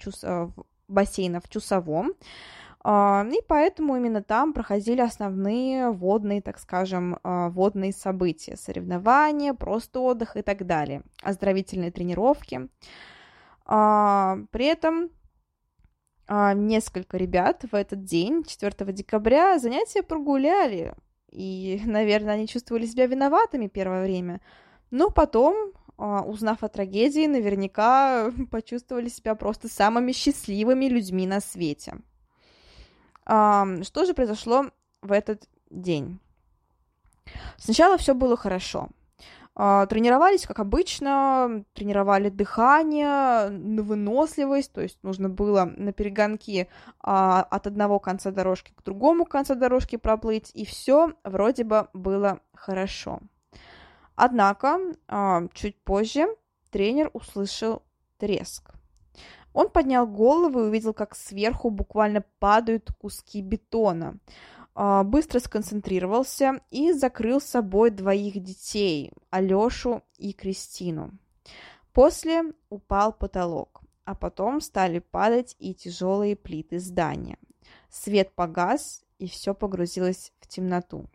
Чус... 0.88 0.94
Бассейнов 0.94 1.44
в 1.44 1.48
Чусовом, 1.48 2.12
и 2.84 3.40
поэтому 3.48 3.96
именно 3.96 4.22
там 4.22 4.52
проходили 4.52 5.00
основные 5.00 5.90
водные, 5.90 6.40
так 6.40 6.58
скажем, 6.58 7.16
э, 7.16 7.48
водные 7.50 7.92
события, 7.92 8.56
соревнования, 8.56 9.52
просто 9.52 10.00
отдых 10.00 10.36
и 10.36 10.42
так 10.42 10.64
далее, 10.64 11.02
оздоровительные 11.22 11.90
тренировки. 11.90 12.68
При 13.66 14.64
этом 14.64 15.10
а, 16.28 16.52
несколько 16.52 17.16
ребят 17.16 17.64
в 17.72 17.74
этот 17.74 18.04
день, 18.04 18.44
4 18.44 18.92
декабря, 18.92 19.58
занятия 19.58 20.02
прогуляли, 20.02 20.94
и, 21.30 21.80
наверное, 21.86 22.34
они 22.34 22.46
чувствовали 22.46 22.84
себя 22.84 23.06
виноватыми 23.06 23.66
первое 23.66 24.02
время. 24.02 24.40
Но 24.90 25.08
потом, 25.10 25.72
а, 25.74 25.77
узнав 25.98 26.62
о 26.62 26.68
трагедии, 26.68 27.26
наверняка 27.26 28.32
почувствовали 28.50 29.08
себя 29.08 29.34
просто 29.34 29.68
самыми 29.68 30.12
счастливыми 30.12 30.86
людьми 30.86 31.26
на 31.26 31.40
свете. 31.40 31.96
Что 33.24 34.04
же 34.06 34.14
произошло 34.14 34.70
в 35.02 35.12
этот 35.12 35.48
день? 35.70 36.18
Сначала 37.58 37.98
все 37.98 38.14
было 38.14 38.36
хорошо. 38.36 38.88
А, 39.60 39.86
тренировались, 39.86 40.46
как 40.46 40.60
обычно, 40.60 41.64
тренировали 41.74 42.28
дыхание, 42.28 43.50
выносливость, 43.82 44.72
то 44.72 44.80
есть 44.80 45.02
нужно 45.02 45.28
было 45.28 45.64
на 45.64 45.92
перегонки 45.92 46.68
а, 47.00 47.42
от 47.42 47.66
одного 47.66 47.98
конца 47.98 48.30
дорожки 48.30 48.72
к 48.76 48.84
другому 48.84 49.24
концу 49.24 49.56
дорожки 49.56 49.96
проплыть, 49.96 50.52
и 50.54 50.64
все 50.64 51.12
вроде 51.24 51.64
бы 51.64 51.88
было 51.92 52.38
хорошо. 52.54 53.18
Однако, 54.20 54.80
а, 55.06 55.46
чуть 55.54 55.80
позже 55.84 56.26
тренер 56.72 57.08
услышал 57.12 57.84
треск. 58.16 58.72
Он 59.52 59.70
поднял 59.70 60.08
голову 60.08 60.58
и 60.58 60.64
увидел, 60.64 60.92
как 60.92 61.14
сверху 61.14 61.70
буквально 61.70 62.24
падают 62.40 62.90
куски 62.98 63.40
бетона. 63.40 64.18
А, 64.74 65.04
быстро 65.04 65.38
сконцентрировался 65.38 66.60
и 66.70 66.92
закрыл 66.92 67.40
собой 67.40 67.90
двоих 67.90 68.42
детей, 68.42 69.12
Алешу 69.30 70.02
и 70.16 70.32
Кристину. 70.32 71.12
После 71.92 72.42
упал 72.70 73.12
потолок, 73.12 73.82
а 74.04 74.16
потом 74.16 74.60
стали 74.60 74.98
падать 74.98 75.54
и 75.60 75.74
тяжелые 75.74 76.34
плиты 76.34 76.80
здания. 76.80 77.38
Свет 77.88 78.34
погас, 78.34 79.04
и 79.20 79.28
все 79.28 79.54
погрузилось 79.54 80.32
в 80.40 80.48
темноту. 80.48 81.08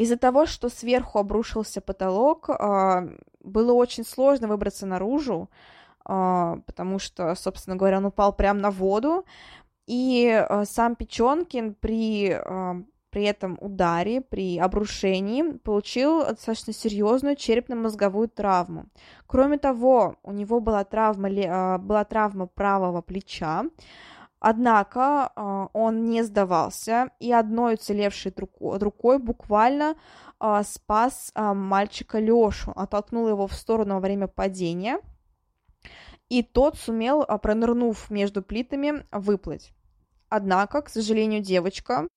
Из-за 0.00 0.16
того, 0.16 0.46
что 0.46 0.70
сверху 0.70 1.18
обрушился 1.18 1.82
потолок, 1.82 2.48
а, 2.48 3.06
было 3.44 3.74
очень 3.74 4.02
сложно 4.02 4.48
выбраться 4.48 4.86
наружу, 4.86 5.50
а, 6.06 6.56
потому 6.64 6.98
что, 6.98 7.34
собственно 7.34 7.76
говоря, 7.76 7.98
он 7.98 8.06
упал 8.06 8.32
прямо 8.32 8.60
на 8.60 8.70
воду, 8.70 9.26
и 9.86 10.26
э, 10.26 10.64
сам 10.64 10.94
Печенкин 10.94 11.74
при, 11.74 12.40
при 13.10 13.24
этом 13.24 13.58
ударе, 13.60 14.22
при 14.22 14.58
обрушении 14.58 15.42
получил 15.58 16.20
достаточно 16.20 16.72
серьезную 16.72 17.36
черепно-мозговую 17.36 18.28
травму. 18.28 18.86
Кроме 19.26 19.58
того, 19.58 20.16
у 20.22 20.32
него 20.32 20.60
была 20.60 20.84
травма, 20.84 21.78
была 21.78 22.04
травма 22.04 22.46
правого 22.46 23.02
плеча, 23.02 23.64
Однако 24.40 25.32
э, 25.36 25.66
он 25.74 26.06
не 26.06 26.22
сдавался 26.22 27.10
и 27.20 27.30
одной 27.30 27.74
уцелевшей 27.74 28.34
рукой 28.58 29.18
буквально 29.18 29.96
э, 30.40 30.62
спас 30.64 31.30
э, 31.34 31.52
мальчика 31.52 32.18
Лешу, 32.18 32.72
оттолкнул 32.74 33.28
его 33.28 33.46
в 33.46 33.52
сторону 33.52 33.94
во 33.94 34.00
время 34.00 34.28
падения, 34.28 34.98
и 36.30 36.42
тот 36.42 36.78
сумел, 36.78 37.22
пронырнув 37.24 38.08
между 38.10 38.42
плитами, 38.42 39.04
выплыть. 39.12 39.74
Однако, 40.30 40.80
к 40.80 40.88
сожалению, 40.88 41.42
девочка, 41.42 42.08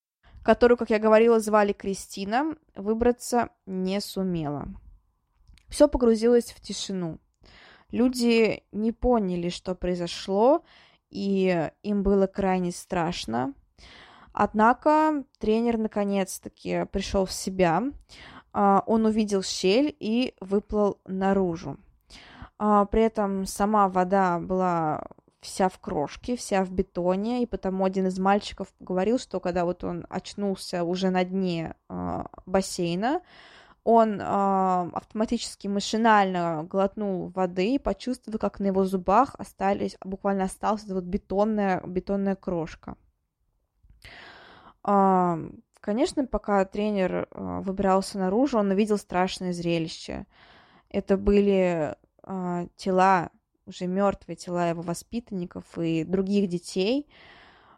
которую, 0.44 0.78
как 0.78 0.92
я 0.92 1.00
говорила, 1.00 1.42
звали 1.42 1.74
Кристина, 1.74 2.56
выбраться 2.76 3.50
не 3.66 4.00
сумела. 4.00 4.68
Все 5.68 5.90
погрузилось 5.90 6.52
в 6.52 6.62
тишину. 6.62 7.20
Люди 7.90 8.64
не 8.72 8.92
поняли, 8.92 9.50
что 9.50 9.76
произошло, 9.76 10.64
и 11.13 11.69
им 11.84 12.04
было 12.04 12.28
крайне 12.28 12.71
страшно. 12.71 13.54
Однако 14.34 15.23
тренер 15.38 15.78
наконец-таки 15.78 16.86
пришел 16.91 17.26
в 17.26 17.32
себя. 17.32 17.84
А, 18.52 18.84
он 18.88 19.06
увидел 19.06 19.43
щель 19.43 19.95
и 19.99 20.34
выплыл 20.41 20.99
наружу. 21.06 21.78
А, 22.58 22.86
при 22.86 23.04
этом 23.04 23.45
сама 23.45 23.89
вода 23.89 24.39
была 24.39 25.04
вся 25.39 25.69
в 25.69 25.78
крошке, 25.78 26.36
вся 26.36 26.63
в 26.63 26.71
бетоне, 26.71 27.43
и 27.43 27.45
потому 27.45 27.86
один 27.86 28.08
из 28.08 28.17
мальчиков 28.17 28.69
говорил, 28.80 29.19
что 29.19 29.39
когда 29.39 29.65
вот 29.65 29.84
он 29.84 30.06
очнулся 30.10 30.84
уже 30.84 31.10
на 31.10 31.23
дне 31.26 31.76
э, 31.89 32.23
бассейна, 32.45 33.21
он 33.84 34.19
э, 34.19 34.24
автоматически 34.24 35.67
машинально 35.67 36.65
глотнул 36.69 37.30
воды 37.30 37.76
и 37.76 37.80
почувствовал, 37.80 38.39
как 38.39 38.60
на 38.60 38.67
его 38.67 38.86
зубах 38.86 39.36
остались, 39.38 39.98
буквально 40.04 40.46
осталась 40.46 40.86
эта 40.86 40.96
вот 40.96 41.04
бетонная, 41.04 41.82
бетонная 41.86 42.36
крошка. 42.36 42.96
Э, 44.86 45.36
конечно, 45.80 46.26
пока 46.26 46.63
тренер 46.65 47.28
э, 47.30 47.60
выбирался 47.62 48.19
наружу, 48.19 48.58
он 48.58 48.72
увидел 48.72 48.98
страшное 48.98 49.52
зрелище. 49.52 50.28
Это 50.89 51.17
были 51.17 51.96
э, 52.24 52.67
тела 52.78 53.32
уже 53.65 53.88
мертвые 53.88 54.36
тела 54.36 54.69
его 54.69 54.82
воспитанников 54.82 55.78
и 55.78 56.04
других 56.04 56.50
детей, 56.50 57.08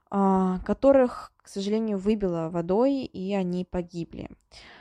а, 0.10 0.60
которых, 0.60 1.32
к 1.38 1.48
сожалению, 1.48 1.98
выбило 1.98 2.50
водой, 2.50 3.04
и 3.04 3.34
они 3.34 3.66
погибли. 3.66 4.30
А, 4.30 4.75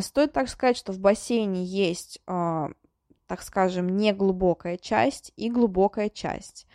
стоит 0.00 0.32
так 0.32 0.48
сказать, 0.48 0.76
что 0.76 0.92
в 0.92 0.98
бассейне 0.98 1.64
есть, 1.64 2.20
а, 2.26 2.70
так 3.26 3.42
скажем, 3.42 3.96
неглубокая 3.96 4.76
часть 4.76 5.32
и 5.36 5.50
глубокая 5.50 6.08
часть. 6.08 6.66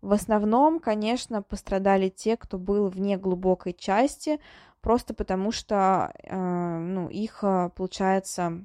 В 0.00 0.12
основном, 0.12 0.80
конечно, 0.80 1.42
пострадали 1.42 2.08
те, 2.08 2.36
кто 2.36 2.58
был 2.58 2.88
в 2.88 3.00
неглубокой 3.00 3.72
части, 3.72 4.40
просто 4.80 5.14
потому 5.14 5.52
что 5.52 6.12
ну, 6.28 7.08
их, 7.08 7.44
получается, 7.76 8.64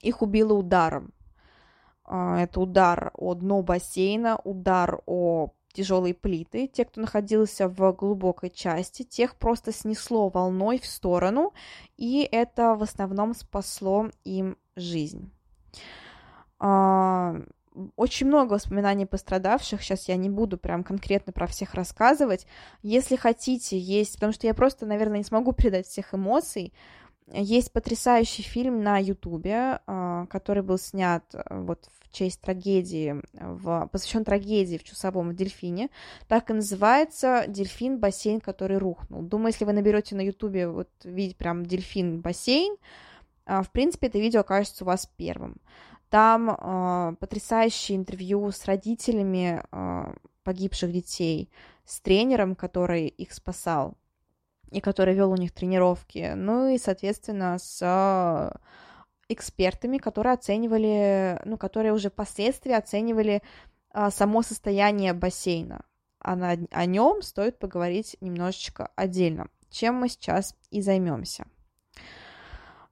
их 0.00 0.22
убило 0.22 0.54
ударом. 0.54 1.12
А, 2.04 2.40
это 2.40 2.60
удар 2.60 3.10
о 3.14 3.34
дно 3.34 3.62
бассейна, 3.62 4.38
удар 4.44 5.00
о 5.06 5.50
тяжелые 5.76 6.14
плиты. 6.14 6.66
Те, 6.66 6.84
кто 6.84 7.00
находился 7.00 7.68
в 7.68 7.92
глубокой 7.92 8.50
части, 8.50 9.02
тех 9.02 9.36
просто 9.36 9.72
снесло 9.72 10.28
волной 10.28 10.78
в 10.78 10.86
сторону, 10.86 11.52
и 11.96 12.28
это 12.30 12.74
в 12.74 12.82
основном 12.82 13.34
спасло 13.34 14.10
им 14.24 14.56
жизнь. 14.74 15.30
А, 16.58 17.36
очень 17.96 18.26
много 18.26 18.54
воспоминаний 18.54 19.06
пострадавших. 19.06 19.82
Сейчас 19.82 20.08
я 20.08 20.16
не 20.16 20.30
буду 20.30 20.56
прям 20.56 20.82
конкретно 20.82 21.32
про 21.32 21.46
всех 21.46 21.74
рассказывать. 21.74 22.46
Если 22.82 23.16
хотите, 23.16 23.78
есть, 23.78 24.14
потому 24.14 24.32
что 24.32 24.46
я 24.46 24.54
просто, 24.54 24.86
наверное, 24.86 25.18
не 25.18 25.24
смогу 25.24 25.52
передать 25.56 25.86
всех 25.86 26.14
эмоций. 26.14 26.72
Есть 27.32 27.72
потрясающий 27.72 28.42
фильм 28.42 28.82
на 28.82 28.98
Ютубе, 28.98 29.80
а, 29.86 30.26
который 30.26 30.62
был 30.62 30.78
снят 30.78 31.24
э, 31.34 31.42
вот 31.60 31.88
в 32.00 32.12
честь 32.12 32.40
трагедии, 32.40 33.20
в, 33.32 33.88
посвящен 33.90 34.24
трагедии 34.24 34.78
в 34.78 34.84
Чусовом 34.84 35.30
в 35.30 35.34
Дельфине. 35.34 35.90
Так 36.28 36.50
и 36.50 36.54
называется 36.54 37.44
«Дельфин. 37.48 37.98
Бассейн, 37.98 38.40
который 38.40 38.78
рухнул». 38.78 39.22
Думаю, 39.22 39.48
если 39.48 39.64
вы 39.64 39.72
наберете 39.72 40.14
на 40.14 40.20
Ютубе 40.20 40.68
вот 40.68 40.88
видеть 41.02 41.36
прям 41.36 41.66
«Дельфин. 41.66 42.20
Бассейн», 42.20 42.76
а, 43.44 43.62
в 43.62 43.70
принципе, 43.72 44.06
это 44.06 44.18
видео 44.18 44.40
окажется 44.40 44.84
у 44.84 44.86
вас 44.86 45.10
первым. 45.16 45.56
Там 46.10 46.50
э, 46.50 47.16
потрясающее 47.18 47.96
интервью 47.96 48.50
с 48.52 48.64
родителями 48.64 49.62
э, 49.72 50.14
погибших 50.44 50.92
детей, 50.92 51.50
с 51.84 52.00
тренером, 52.00 52.54
который 52.54 53.08
их 53.08 53.32
спасал 53.32 53.96
и 54.70 54.80
который 54.80 55.14
вел 55.14 55.30
у 55.30 55.36
них 55.36 55.52
тренировки, 55.52 56.32
ну 56.34 56.68
и, 56.68 56.78
соответственно, 56.78 57.58
с 57.58 58.52
экспертами, 59.28 59.98
которые 59.98 60.34
оценивали, 60.34 61.40
ну, 61.44 61.56
которые 61.56 61.92
уже 61.92 62.10
впоследствии 62.10 62.72
оценивали 62.72 63.42
э, 63.92 64.10
само 64.10 64.42
состояние 64.42 65.12
бассейна. 65.12 65.84
А 66.20 66.36
на, 66.36 66.56
о 66.70 66.86
нем 66.86 67.22
стоит 67.22 67.58
поговорить 67.58 68.16
немножечко 68.20 68.90
отдельно, 68.96 69.48
чем 69.70 69.96
мы 69.96 70.08
сейчас 70.08 70.56
и 70.70 70.80
займемся. 70.80 71.46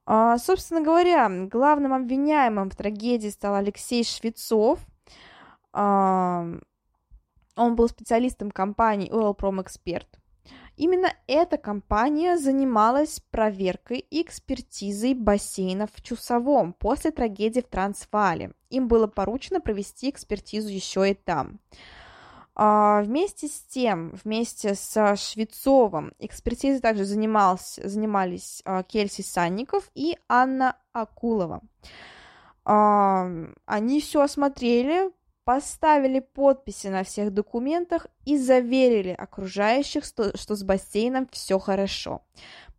А, 0.07 0.39
собственно 0.39 0.83
говоря, 0.83 1.29
главным 1.47 1.95
обвиняемым 1.95 2.71
в 2.71 2.77
трагедии 2.77 3.29
стал 3.29 3.55
Алексей 3.55 4.05
Швецов. 4.05 4.81
А, 5.73 6.47
он 7.57 7.77
был 7.77 7.89
специалистом 7.89 8.51
компании 8.51 9.11
Oil 9.11 9.37
Prom 9.37 9.65
Expert. 9.65 10.07
Именно 10.77 11.13
эта 11.29 11.57
компания 11.57 12.37
занималась 12.37 13.21
проверкой 13.31 13.99
и 13.99 14.23
экспертизой 14.23 15.15
бассейнов 15.15 15.91
в 15.95 16.03
Чусовом 16.03 16.73
после 16.73 17.13
трагедии 17.13 17.61
в 17.61 17.69
Трансвале. 17.69 18.53
Им 18.71 18.89
было 18.89 19.07
поручено 19.07 19.61
провести 19.61 20.11
экспертизу 20.11 20.69
еще 20.69 21.11
и 21.11 21.15
там. 21.15 21.61
А, 22.57 23.03
вместе 23.03 23.49
с 23.49 23.63
тем, 23.63 24.19
вместе 24.25 24.75
с 24.75 25.17
Швецовым, 25.17 26.13
экспертизой 26.19 26.81
также 26.81 27.05
занимались, 27.05 27.81
занимались 27.83 28.63
а, 28.65 28.83
Кельси 28.83 29.23
Санников 29.23 29.91
и 29.95 30.17
Анна 30.29 30.77
Акулова. 30.93 31.63
А, 32.65 33.29
они 33.67 34.01
все 34.01 34.23
осмотрели, 34.23 35.11
поставили 35.45 36.21
подписи 36.21 36.89
на 36.89 37.05
всех 37.05 37.33
документах 37.33 38.07
и 38.25 38.39
заверили 38.39 39.11
окружающих, 39.11 40.05
что, 40.05 40.33
с 40.35 40.63
бассейном 40.63 41.29
все 41.31 41.59
хорошо. 41.59 42.23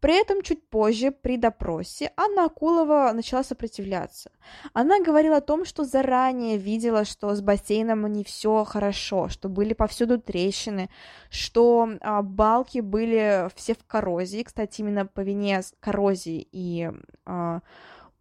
При 0.06 0.22
этом 0.22 0.44
чуть 0.44 0.70
позже, 0.70 1.10
при 1.10 1.36
допросе, 1.38 2.12
Анна 2.16 2.46
Акулова 2.46 3.12
начала 3.14 3.44
сопротивляться. 3.44 4.30
Она 4.74 5.00
говорила 5.00 5.38
о 5.38 5.42
том, 5.42 5.66
что 5.66 5.84
заранее 5.84 6.58
видела, 6.58 7.06
что 7.06 7.34
с 7.34 7.42
бассейном 7.42 8.06
не 8.12 8.24
все 8.24 8.64
хорошо, 8.66 9.30
что 9.30 9.50
были 9.50 9.74
повсюду 9.74 10.20
трещины, 10.20 10.92
что 11.32 11.90
а, 12.02 12.22
балки 12.22 12.82
были 12.82 13.50
все 13.56 13.74
в 13.74 13.84
коррозии. 13.88 14.44
Кстати, 14.44 14.82
именно 14.82 15.08
по 15.08 15.22
вине 15.22 15.62
коррозии 15.80 16.48
и 16.52 16.92
а, 17.26 17.62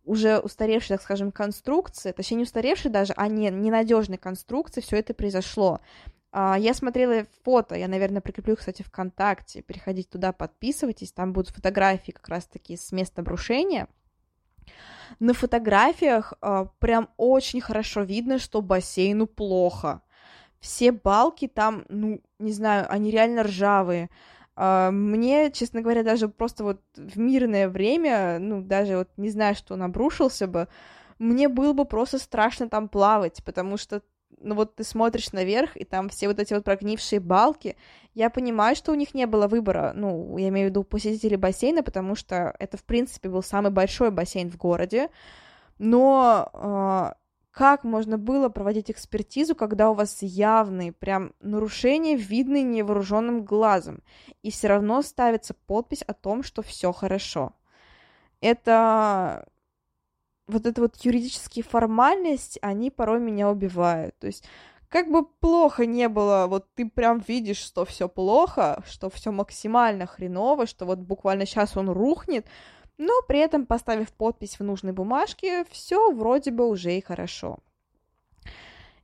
уже 0.04 0.38
устаревшей, 0.38 0.96
так 0.96 1.02
скажем, 1.02 1.32
конструкции, 1.32 2.12
точнее 2.12 2.38
не 2.38 2.42
устаревшей 2.44 2.90
даже, 2.90 3.12
а 3.16 3.28
не 3.28 3.50
ненадежной 3.50 4.18
конструкции, 4.18 4.80
все 4.80 4.98
это 4.98 5.14
произошло. 5.14 5.80
А, 6.36 6.58
я 6.58 6.74
смотрела 6.74 7.26
фото, 7.44 7.74
я, 7.76 7.88
наверное, 7.88 8.20
прикреплю, 8.20 8.56
кстати, 8.56 8.82
ВКонтакте. 8.82 9.62
Переходите 9.62 10.08
туда, 10.08 10.32
подписывайтесь, 10.32 11.12
там 11.12 11.32
будут 11.32 11.54
фотографии 11.54 12.10
как 12.10 12.28
раз-таки 12.28 12.76
с 12.76 12.92
места 12.92 13.20
обрушения. 13.20 13.88
На 15.20 15.32
фотографиях 15.32 16.32
э, 16.42 16.66
прям 16.80 17.08
очень 17.16 17.60
хорошо 17.60 18.02
видно, 18.02 18.38
что 18.38 18.62
бассейну 18.62 19.26
плохо. 19.26 20.02
Все 20.58 20.92
балки 20.92 21.46
там, 21.46 21.84
ну, 21.88 22.20
не 22.38 22.52
знаю, 22.52 22.86
они 22.90 23.10
реально 23.10 23.44
ржавые. 23.44 24.10
Э, 24.56 24.90
мне, 24.90 25.50
честно 25.50 25.82
говоря, 25.82 26.02
даже 26.02 26.28
просто 26.28 26.64
вот 26.64 26.80
в 26.96 27.18
мирное 27.18 27.68
время, 27.68 28.38
ну, 28.38 28.62
даже 28.62 28.98
вот 28.98 29.08
не 29.16 29.30
знаю, 29.30 29.54
что 29.54 29.74
он 29.74 29.82
обрушился 29.82 30.46
бы, 30.46 30.68
мне 31.18 31.48
было 31.48 31.72
бы 31.72 31.84
просто 31.84 32.18
страшно 32.18 32.68
там 32.68 32.88
плавать, 32.88 33.42
потому 33.44 33.76
что 33.76 34.02
ну 34.40 34.54
вот 34.54 34.76
ты 34.76 34.84
смотришь 34.84 35.32
наверх, 35.32 35.76
и 35.76 35.84
там 35.84 36.08
все 36.08 36.28
вот 36.28 36.38
эти 36.38 36.54
вот 36.54 36.64
прогнившие 36.64 37.20
балки, 37.20 37.76
я 38.14 38.30
понимаю, 38.30 38.76
что 38.76 38.92
у 38.92 38.94
них 38.94 39.14
не 39.14 39.26
было 39.26 39.48
выбора, 39.48 39.92
ну, 39.94 40.36
я 40.38 40.48
имею 40.48 40.68
в 40.68 40.70
виду 40.70 40.84
посетителей 40.84 41.36
бассейна, 41.36 41.82
потому 41.82 42.14
что 42.14 42.54
это, 42.58 42.76
в 42.76 42.84
принципе, 42.84 43.28
был 43.28 43.42
самый 43.42 43.70
большой 43.70 44.10
бассейн 44.10 44.50
в 44.50 44.56
городе, 44.56 45.08
но 45.78 46.50
э, 46.52 47.23
как 47.54 47.84
можно 47.84 48.18
было 48.18 48.48
проводить 48.48 48.90
экспертизу, 48.90 49.54
когда 49.54 49.88
у 49.90 49.94
вас 49.94 50.22
явные 50.22 50.92
прям 50.92 51.32
нарушения, 51.40 52.16
видны 52.16 52.62
невооруженным 52.62 53.44
глазом, 53.44 54.02
и 54.42 54.50
все 54.50 54.66
равно 54.66 55.02
ставится 55.02 55.54
подпись 55.54 56.02
о 56.02 56.14
том, 56.14 56.42
что 56.42 56.62
все 56.62 56.92
хорошо. 56.92 57.52
Это 58.40 59.46
вот 60.48 60.66
это 60.66 60.80
вот 60.80 60.96
юридические 60.96 61.64
формальности, 61.64 62.58
они 62.60 62.90
порой 62.90 63.20
меня 63.20 63.48
убивают. 63.48 64.18
То 64.18 64.26
есть, 64.26 64.44
как 64.88 65.08
бы 65.08 65.24
плохо 65.24 65.86
не 65.86 66.08
было, 66.08 66.46
вот 66.48 66.66
ты 66.74 66.90
прям 66.90 67.20
видишь, 67.20 67.58
что 67.58 67.84
все 67.84 68.08
плохо, 68.08 68.82
что 68.84 69.08
все 69.10 69.30
максимально 69.30 70.06
хреново, 70.06 70.66
что 70.66 70.86
вот 70.86 70.98
буквально 70.98 71.46
сейчас 71.46 71.76
он 71.76 71.88
рухнет, 71.88 72.48
но 72.98 73.20
при 73.26 73.40
этом, 73.40 73.66
поставив 73.66 74.12
подпись 74.12 74.58
в 74.58 74.64
нужной 74.64 74.92
бумажке, 74.92 75.64
все 75.70 76.12
вроде 76.12 76.50
бы 76.50 76.68
уже 76.68 76.96
и 76.96 77.02
хорошо. 77.02 77.58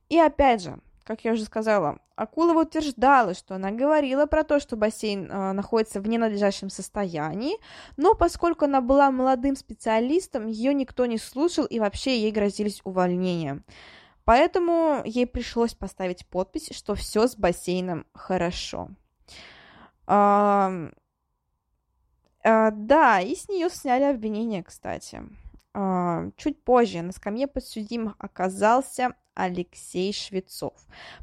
И 0.09 0.17
опять 0.17 0.61
же, 0.61 0.79
как 1.03 1.23
я 1.23 1.33
уже 1.33 1.45
сказала, 1.45 1.99
Акулова 2.15 2.61
утверждала, 2.61 3.33
что 3.33 3.55
она 3.55 3.71
говорила 3.71 4.27
про 4.27 4.43
то, 4.43 4.59
что 4.59 4.75
бассейн 4.75 5.29
э, 5.29 5.51
находится 5.53 5.99
в 5.99 6.07
ненадлежащем 6.07 6.69
состоянии, 6.69 7.57
но 7.97 8.13
поскольку 8.13 8.65
она 8.65 8.81
была 8.81 9.09
молодым 9.11 9.55
специалистом, 9.55 10.47
ее 10.47 10.73
никто 10.73 11.05
не 11.05 11.17
слушал 11.17 11.65
и 11.65 11.79
вообще 11.79 12.19
ей 12.19 12.31
грозились 12.31 12.81
увольнением. 12.83 13.65
Поэтому 14.23 15.01
ей 15.03 15.25
пришлось 15.25 15.73
поставить 15.73 16.27
подпись, 16.27 16.69
что 16.73 16.93
все 16.95 17.27
с 17.27 17.35
бассейном 17.35 18.05
хорошо. 18.13 18.89
А, 22.43 22.71
да, 22.71 23.19
и 23.19 23.35
с 23.35 23.49
нее 23.49 23.69
сняли 23.69 24.03
обвинение, 24.03 24.63
кстати. 24.63 25.21
А, 25.73 26.29
чуть 26.37 26.63
позже 26.63 27.01
на 27.01 27.11
скамье 27.11 27.47
подсудимых 27.47 28.15
оказался 28.19 29.15
Алексей 29.33 30.11
Швецов. 30.11 30.73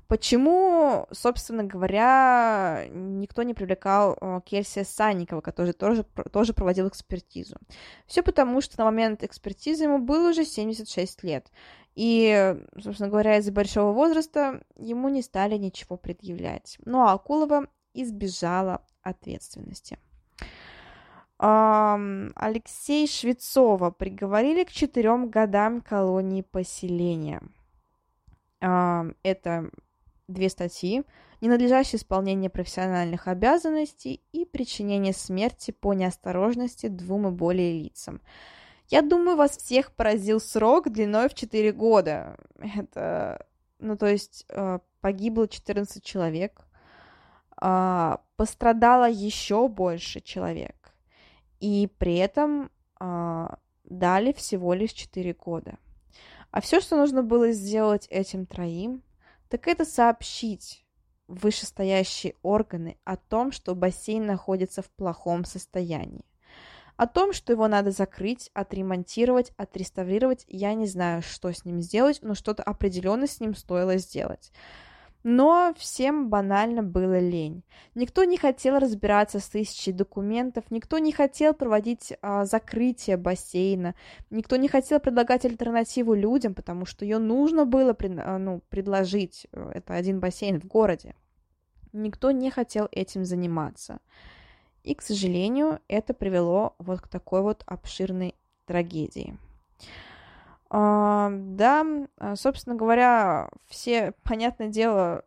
Почему, 0.06 1.06
собственно 1.12 1.64
говоря, 1.64 2.86
никто 2.90 3.42
не 3.42 3.52
привлекал 3.52 4.16
э, 4.18 4.40
Керсия 4.46 4.84
Санникова, 4.84 5.42
который 5.42 5.74
тоже, 5.74 6.04
тоже 6.32 6.54
проводил 6.54 6.88
экспертизу? 6.88 7.56
Все 8.06 8.22
потому, 8.22 8.62
что 8.62 8.78
на 8.78 8.86
момент 8.86 9.22
экспертизы 9.22 9.84
ему 9.84 9.98
было 9.98 10.30
уже 10.30 10.46
76 10.46 11.22
лет. 11.22 11.52
И, 11.94 12.56
собственно 12.80 13.10
говоря, 13.10 13.36
из-за 13.38 13.52
большого 13.52 13.92
возраста 13.92 14.62
ему 14.76 15.10
не 15.10 15.20
стали 15.20 15.58
ничего 15.58 15.96
предъявлять. 15.96 16.78
Ну 16.84 17.00
а 17.00 17.12
Акулова 17.12 17.66
избежала 17.92 18.86
ответственности. 19.02 19.98
Алексей 21.38 23.06
Швецова 23.06 23.90
приговорили 23.90 24.64
к 24.64 24.72
четырем 24.72 25.30
годам 25.30 25.80
колонии 25.80 26.42
поселения– 26.42 27.40
это 28.60 29.70
две 30.26 30.48
статьи 30.48 31.04
ненадлежащее 31.40 31.98
исполнение 31.98 32.50
профессиональных 32.50 33.28
обязанностей 33.28 34.22
и 34.32 34.44
причинение 34.44 35.12
смерти 35.12 35.70
по 35.70 35.94
неосторожности 35.94 36.88
двум 36.88 37.28
и 37.28 37.30
более 37.30 37.80
лицам. 37.80 38.20
Я 38.88 39.02
думаю, 39.02 39.36
вас 39.36 39.56
всех 39.56 39.92
поразил 39.92 40.40
срок 40.40 40.90
длиной 40.90 41.28
в 41.28 41.34
4 41.34 41.72
года. 41.72 42.36
Это, 42.58 43.46
ну, 43.78 43.96
то 43.96 44.06
есть 44.06 44.46
э, 44.48 44.78
погибло 45.00 45.46
14 45.46 46.02
человек, 46.02 46.66
а, 47.60 48.20
пострадало 48.36 49.08
еще 49.08 49.68
больше 49.68 50.20
человек, 50.20 50.76
и 51.60 51.88
при 51.98 52.16
этом 52.16 52.70
а, 53.00 53.58
дали 53.84 54.32
всего 54.32 54.74
лишь 54.74 54.92
4 54.92 55.34
года. 55.34 55.78
А 56.50 56.60
все, 56.60 56.80
что 56.80 56.96
нужно 56.96 57.22
было 57.22 57.52
сделать 57.52 58.06
этим 58.10 58.46
троим, 58.46 59.02
так 59.48 59.68
это 59.68 59.84
сообщить 59.84 60.84
вышестоящие 61.26 62.34
органы 62.42 62.96
о 63.04 63.16
том, 63.16 63.52
что 63.52 63.74
бассейн 63.74 64.24
находится 64.24 64.82
в 64.82 64.90
плохом 64.90 65.44
состоянии. 65.44 66.24
О 66.96 67.06
том, 67.06 67.32
что 67.32 67.52
его 67.52 67.68
надо 67.68 67.92
закрыть, 67.92 68.50
отремонтировать, 68.54 69.52
отреставрировать, 69.56 70.44
я 70.48 70.74
не 70.74 70.86
знаю, 70.86 71.22
что 71.22 71.52
с 71.52 71.64
ним 71.64 71.80
сделать, 71.80 72.20
но 72.22 72.34
что-то 72.34 72.62
определенно 72.62 73.26
с 73.26 73.38
ним 73.40 73.54
стоило 73.54 73.98
сделать. 73.98 74.50
Но 75.30 75.74
всем 75.76 76.30
банально 76.30 76.82
было 76.82 77.18
лень. 77.18 77.62
Никто 77.94 78.24
не 78.24 78.38
хотел 78.38 78.78
разбираться 78.78 79.40
с 79.40 79.48
тысячей 79.50 79.92
документов, 79.92 80.64
никто 80.70 80.96
не 80.96 81.12
хотел 81.12 81.52
проводить 81.52 82.14
а, 82.22 82.46
закрытие 82.46 83.18
бассейна, 83.18 83.94
никто 84.30 84.56
не 84.56 84.68
хотел 84.68 85.00
предлагать 85.00 85.44
альтернативу 85.44 86.14
людям, 86.14 86.54
потому 86.54 86.86
что 86.86 87.04
ее 87.04 87.18
нужно 87.18 87.66
было 87.66 87.92
пред, 87.92 88.18
а, 88.18 88.38
ну, 88.38 88.62
предложить. 88.70 89.46
Это 89.52 89.92
один 89.92 90.18
бассейн 90.18 90.58
в 90.58 90.64
городе. 90.64 91.14
Никто 91.92 92.30
не 92.30 92.50
хотел 92.50 92.88
этим 92.90 93.26
заниматься. 93.26 93.98
И, 94.82 94.94
к 94.94 95.02
сожалению, 95.02 95.80
это 95.88 96.14
привело 96.14 96.74
вот 96.78 97.02
к 97.02 97.08
такой 97.08 97.42
вот 97.42 97.64
обширной 97.66 98.34
трагедии. 98.64 99.36
А, 100.70 101.30
да, 101.32 101.86
а, 102.18 102.36
собственно 102.36 102.76
говоря, 102.76 103.48
все, 103.66 104.12
понятное 104.22 104.68
дело, 104.68 105.24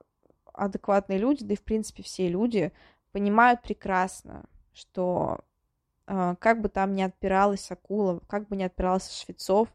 адекватные 0.53 1.17
люди, 1.17 1.43
да 1.43 1.53
и 1.53 1.57
в 1.57 1.63
принципе 1.63 2.03
все 2.03 2.27
люди 2.27 2.71
понимают 3.11 3.61
прекрасно, 3.61 4.45
что 4.73 5.39
а, 6.05 6.35
как 6.35 6.61
бы 6.61 6.69
там 6.69 6.93
ни 6.93 7.01
отпиралась 7.01 7.71
акула, 7.71 8.19
как 8.27 8.47
бы 8.47 8.55
ни 8.55 8.63
отпирался 8.63 9.13
Швецов, 9.13 9.69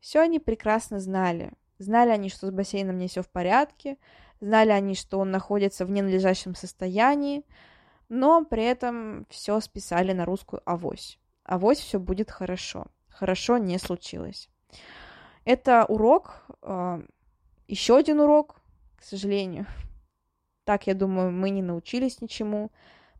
все 0.00 0.20
они 0.20 0.38
прекрасно 0.38 0.98
знали. 1.00 1.52
Знали 1.78 2.10
они, 2.10 2.28
что 2.28 2.48
с 2.48 2.50
бассейном 2.50 2.98
не 2.98 3.06
все 3.06 3.22
в 3.22 3.28
порядке, 3.28 3.98
знали 4.40 4.70
они, 4.70 4.94
что 4.94 5.18
он 5.18 5.30
находится 5.30 5.84
в 5.86 5.90
ненадлежащем 5.90 6.56
состоянии, 6.56 7.44
но 8.08 8.44
при 8.44 8.64
этом 8.64 9.26
все 9.30 9.60
списали 9.60 10.12
на 10.12 10.24
русскую 10.24 10.60
авось. 10.64 11.20
Авось 11.44 11.78
все 11.78 12.00
будет 12.00 12.30
хорошо. 12.30 12.86
Хорошо 13.08 13.58
не 13.58 13.78
случилось. 13.78 14.48
Это 15.44 15.84
урок, 15.86 16.42
а, 16.62 17.00
еще 17.66 17.96
один 17.96 18.20
урок, 18.20 18.56
к 18.96 19.02
сожалению. 19.02 19.66
Так, 20.64 20.86
я 20.86 20.92
думаю, 20.92 21.30
мы 21.30 21.48
не 21.48 21.62
научились 21.62 22.20
ничему, 22.20 22.70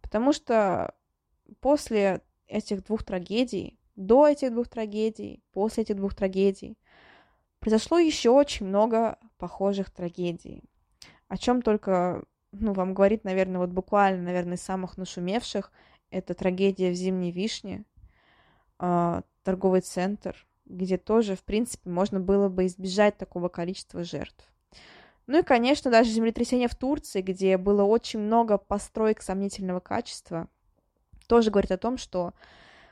потому 0.03 0.35
что 0.35 0.95
после 1.61 2.21
этих 2.47 2.85
двух 2.85 3.05
трагедий, 3.05 3.79
до 3.97 4.29
этих 4.29 4.53
двух 4.53 4.69
трагедий, 4.69 5.43
после 5.53 5.85
этих 5.85 5.97
двух 5.97 6.15
трагедий, 6.15 6.77
произошло 7.59 7.99
еще 7.99 8.31
очень 8.31 8.67
много 8.67 9.19
похожих 9.39 9.91
трагедий. 9.91 10.63
О 11.29 11.37
чем 11.37 11.63
только, 11.63 12.23
ну, 12.53 12.73
вам 12.73 12.95
говорит, 12.95 13.25
наверное, 13.25 13.61
вот 13.61 13.71
буквально, 13.71 14.25
наверное, 14.25 14.57
из 14.57 14.63
самых 14.63 14.97
нашумевших, 14.99 15.73
это 16.11 16.35
трагедия 16.35 16.91
в 16.91 16.95
Зимней 16.95 17.33
Вишне, 17.33 17.85
э, 18.79 19.23
торговый 19.43 19.81
центр, 19.81 20.47
где 20.69 20.97
тоже, 20.97 21.37
в 21.37 21.43
принципе, 21.43 21.91
можно 21.91 22.21
было 22.21 22.49
бы 22.49 22.67
избежать 22.67 23.17
такого 23.17 23.49
количества 23.49 24.05
жертв. 24.05 24.45
Ну 25.27 25.41
и, 25.41 25.43
конечно, 25.43 25.91
даже 25.91 26.11
землетрясение 26.11 26.69
в 26.69 26.75
Турции, 26.75 27.21
где 27.21 27.59
было 27.59 27.83
очень 27.83 28.21
много 28.21 28.57
построек 28.57 29.21
сомнительного 29.21 29.81
качества, 29.81 30.49
тоже 31.27 31.51
говорит 31.51 31.71
о 31.71 31.79
том, 31.79 31.99
что 31.99 32.33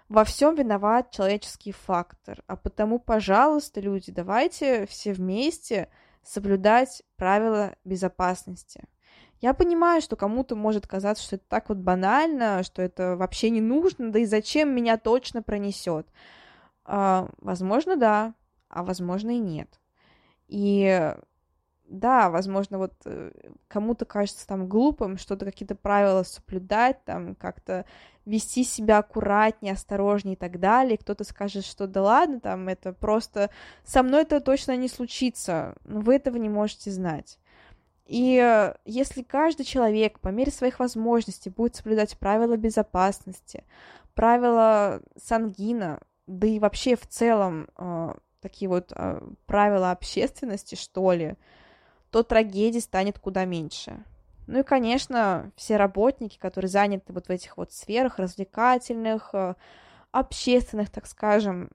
во 0.08 0.24
всем 0.24 0.54
виноват 0.54 1.10
человеческий 1.10 1.72
фактор. 1.72 2.42
А 2.46 2.56
потому, 2.56 2.98
пожалуйста, 2.98 3.80
люди, 3.80 4.12
давайте 4.12 4.86
все 4.86 5.12
вместе 5.12 5.88
соблюдать 6.22 7.02
правила 7.16 7.74
безопасности. 7.84 8.84
Я 9.40 9.52
понимаю, 9.52 10.00
что 10.00 10.16
кому-то 10.16 10.56
может 10.56 10.86
казаться, 10.86 11.24
что 11.24 11.36
это 11.36 11.44
так 11.48 11.68
вот 11.68 11.78
банально, 11.78 12.62
что 12.62 12.82
это 12.82 13.16
вообще 13.16 13.50
не 13.50 13.60
нужно, 13.60 14.10
да 14.10 14.18
и 14.18 14.24
зачем 14.24 14.74
меня 14.74 14.96
точно 14.96 15.42
пронесет. 15.42 16.06
А, 16.86 17.28
возможно, 17.38 17.96
да, 17.96 18.34
а 18.68 18.84
возможно 18.84 19.30
и 19.30 19.38
нет. 19.38 19.80
И 20.46 21.14
да, 21.88 22.30
возможно, 22.30 22.78
вот 22.78 22.94
э, 23.04 23.32
кому-то 23.68 24.04
кажется 24.04 24.46
там 24.46 24.68
глупым 24.68 25.18
что-то, 25.18 25.44
какие-то 25.44 25.74
правила 25.74 26.22
соблюдать, 26.22 27.04
там 27.04 27.34
как-то 27.34 27.84
вести 28.24 28.64
себя 28.64 28.98
аккуратнее, 28.98 29.74
осторожнее 29.74 30.34
и 30.34 30.38
так 30.38 30.58
далее. 30.58 30.98
Кто-то 30.98 31.24
скажет, 31.24 31.64
что 31.64 31.86
да 31.86 32.02
ладно, 32.02 32.40
там 32.40 32.68
это 32.68 32.92
просто 32.92 33.50
со 33.84 34.02
мной 34.02 34.22
это 34.22 34.40
точно 34.40 34.76
не 34.76 34.88
случится, 34.88 35.76
но 35.84 36.00
вы 36.00 36.16
этого 36.16 36.36
не 36.36 36.48
можете 36.48 36.90
знать. 36.90 37.38
И 38.06 38.70
если 38.84 39.22
каждый 39.22 39.64
человек 39.64 40.20
по 40.20 40.28
мере 40.28 40.52
своих 40.52 40.78
возможностей 40.78 41.50
будет 41.50 41.74
соблюдать 41.74 42.16
правила 42.18 42.56
безопасности, 42.56 43.64
правила 44.14 45.02
сангина, 45.16 46.00
да 46.26 46.46
и 46.46 46.58
вообще 46.58 46.96
в 46.96 47.06
целом 47.06 47.68
э, 47.76 48.14
такие 48.40 48.68
вот 48.68 48.92
э, 48.94 49.20
правила 49.46 49.90
общественности, 49.90 50.74
что 50.74 51.12
ли, 51.12 51.36
то 52.10 52.22
трагедий 52.22 52.80
станет 52.80 53.18
куда 53.18 53.44
меньше. 53.44 54.04
Ну 54.46 54.60
и, 54.60 54.62
конечно, 54.62 55.50
все 55.56 55.76
работники, 55.76 56.38
которые 56.38 56.68
заняты 56.68 57.12
вот 57.12 57.26
в 57.26 57.30
этих 57.30 57.56
вот 57.56 57.72
сферах 57.72 58.18
развлекательных, 58.18 59.30
э, 59.32 59.54
общественных, 60.12 60.90
так 60.90 61.06
скажем, 61.06 61.70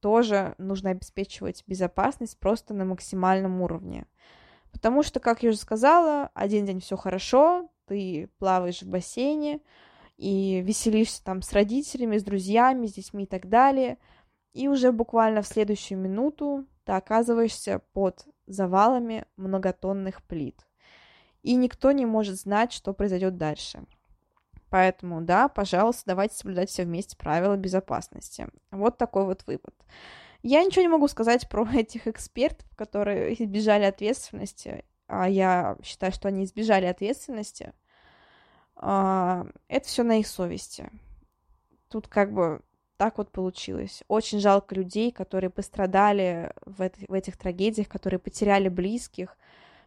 тоже 0.00 0.54
нужно 0.58 0.90
обеспечивать 0.90 1.64
безопасность 1.66 2.38
просто 2.38 2.74
на 2.74 2.84
максимальном 2.84 3.60
уровне. 3.60 4.06
Потому 4.72 5.02
что, 5.02 5.20
как 5.20 5.42
я 5.42 5.50
уже 5.50 5.58
сказала, 5.58 6.30
один 6.34 6.64
день 6.64 6.80
все 6.80 6.96
хорошо, 6.96 7.68
ты 7.86 8.28
плаваешь 8.38 8.82
в 8.82 8.88
бассейне, 8.88 9.60
и 10.16 10.60
веселишься 10.60 11.22
там 11.24 11.42
с 11.42 11.52
родителями, 11.52 12.18
с 12.18 12.24
друзьями, 12.24 12.86
с 12.86 12.94
детьми 12.94 13.24
и 13.24 13.26
так 13.26 13.48
далее. 13.48 13.98
И 14.52 14.68
уже 14.68 14.92
буквально 14.92 15.42
в 15.42 15.46
следующую 15.46 15.98
минуту 15.98 16.66
ты 16.84 16.92
оказываешься 16.92 17.80
под 17.92 18.26
завалами 18.46 19.24
многотонных 19.36 20.22
плит. 20.22 20.66
И 21.42 21.54
никто 21.54 21.92
не 21.92 22.06
может 22.06 22.36
знать, 22.36 22.72
что 22.72 22.92
произойдет 22.92 23.36
дальше. 23.36 23.84
Поэтому, 24.70 25.20
да, 25.20 25.48
пожалуйста, 25.48 26.04
давайте 26.06 26.36
соблюдать 26.36 26.70
все 26.70 26.84
вместе 26.84 27.16
правила 27.16 27.56
безопасности. 27.56 28.48
Вот 28.70 28.96
такой 28.96 29.26
вот 29.26 29.44
вывод. 29.46 29.74
Я 30.42 30.64
ничего 30.64 30.82
не 30.82 30.88
могу 30.88 31.08
сказать 31.08 31.48
про 31.48 31.66
этих 31.74 32.06
экспертов, 32.06 32.66
которые 32.76 33.34
избежали 33.34 33.84
ответственности, 33.84 34.84
а 35.06 35.28
я 35.28 35.76
считаю, 35.82 36.12
что 36.12 36.28
они 36.28 36.44
избежали 36.44 36.86
ответственности, 36.86 37.74
это 38.82 39.86
все 39.86 40.02
на 40.02 40.18
их 40.18 40.26
совести. 40.26 40.90
Тут 41.88 42.08
как 42.08 42.32
бы 42.32 42.60
так 42.96 43.18
вот 43.18 43.30
получилось. 43.30 44.02
Очень 44.08 44.38
жалко 44.38 44.74
людей, 44.74 45.10
которые 45.10 45.50
пострадали 45.50 46.52
в, 46.64 46.80
это, 46.80 47.00
в 47.08 47.12
этих 47.12 47.36
трагедиях, 47.36 47.88
которые 47.88 48.20
потеряли 48.20 48.68
близких, 48.68 49.36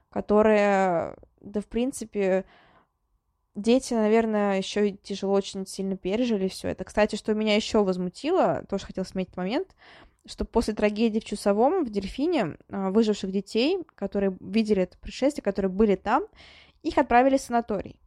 которые, 0.10 1.16
да, 1.42 1.62
в 1.62 1.66
принципе, 1.66 2.46
дети, 3.56 3.94
наверное, 3.94 4.58
еще 4.58 4.92
тяжело 4.92 5.34
очень 5.34 5.66
сильно 5.66 5.98
пережили 5.98 6.48
все 6.48 6.70
это. 6.70 6.84
Кстати, 6.84 7.16
что 7.16 7.34
меня 7.34 7.56
еще 7.56 7.84
возмутило, 7.84 8.66
тоже 8.70 8.86
хотел 8.86 9.06
сметить 9.06 9.38
момент, 9.38 9.76
что 10.26 10.44
после 10.44 10.74
трагедии 10.74 11.20
в 11.20 11.26
Чусовом, 11.26 11.86
в 11.86 11.90
Дельфине, 11.90 12.58
а, 12.70 12.92
выживших 12.92 13.32
детей, 13.32 13.80
которые 13.96 14.36
видели 14.40 14.84
это 14.84 14.98
происшествие, 14.98 15.44
которые 15.44 15.72
были 15.72 15.96
там, 15.96 16.24
их 16.84 16.98
отправили 16.98 17.38
в 17.38 17.42
санаторий. 17.42 18.00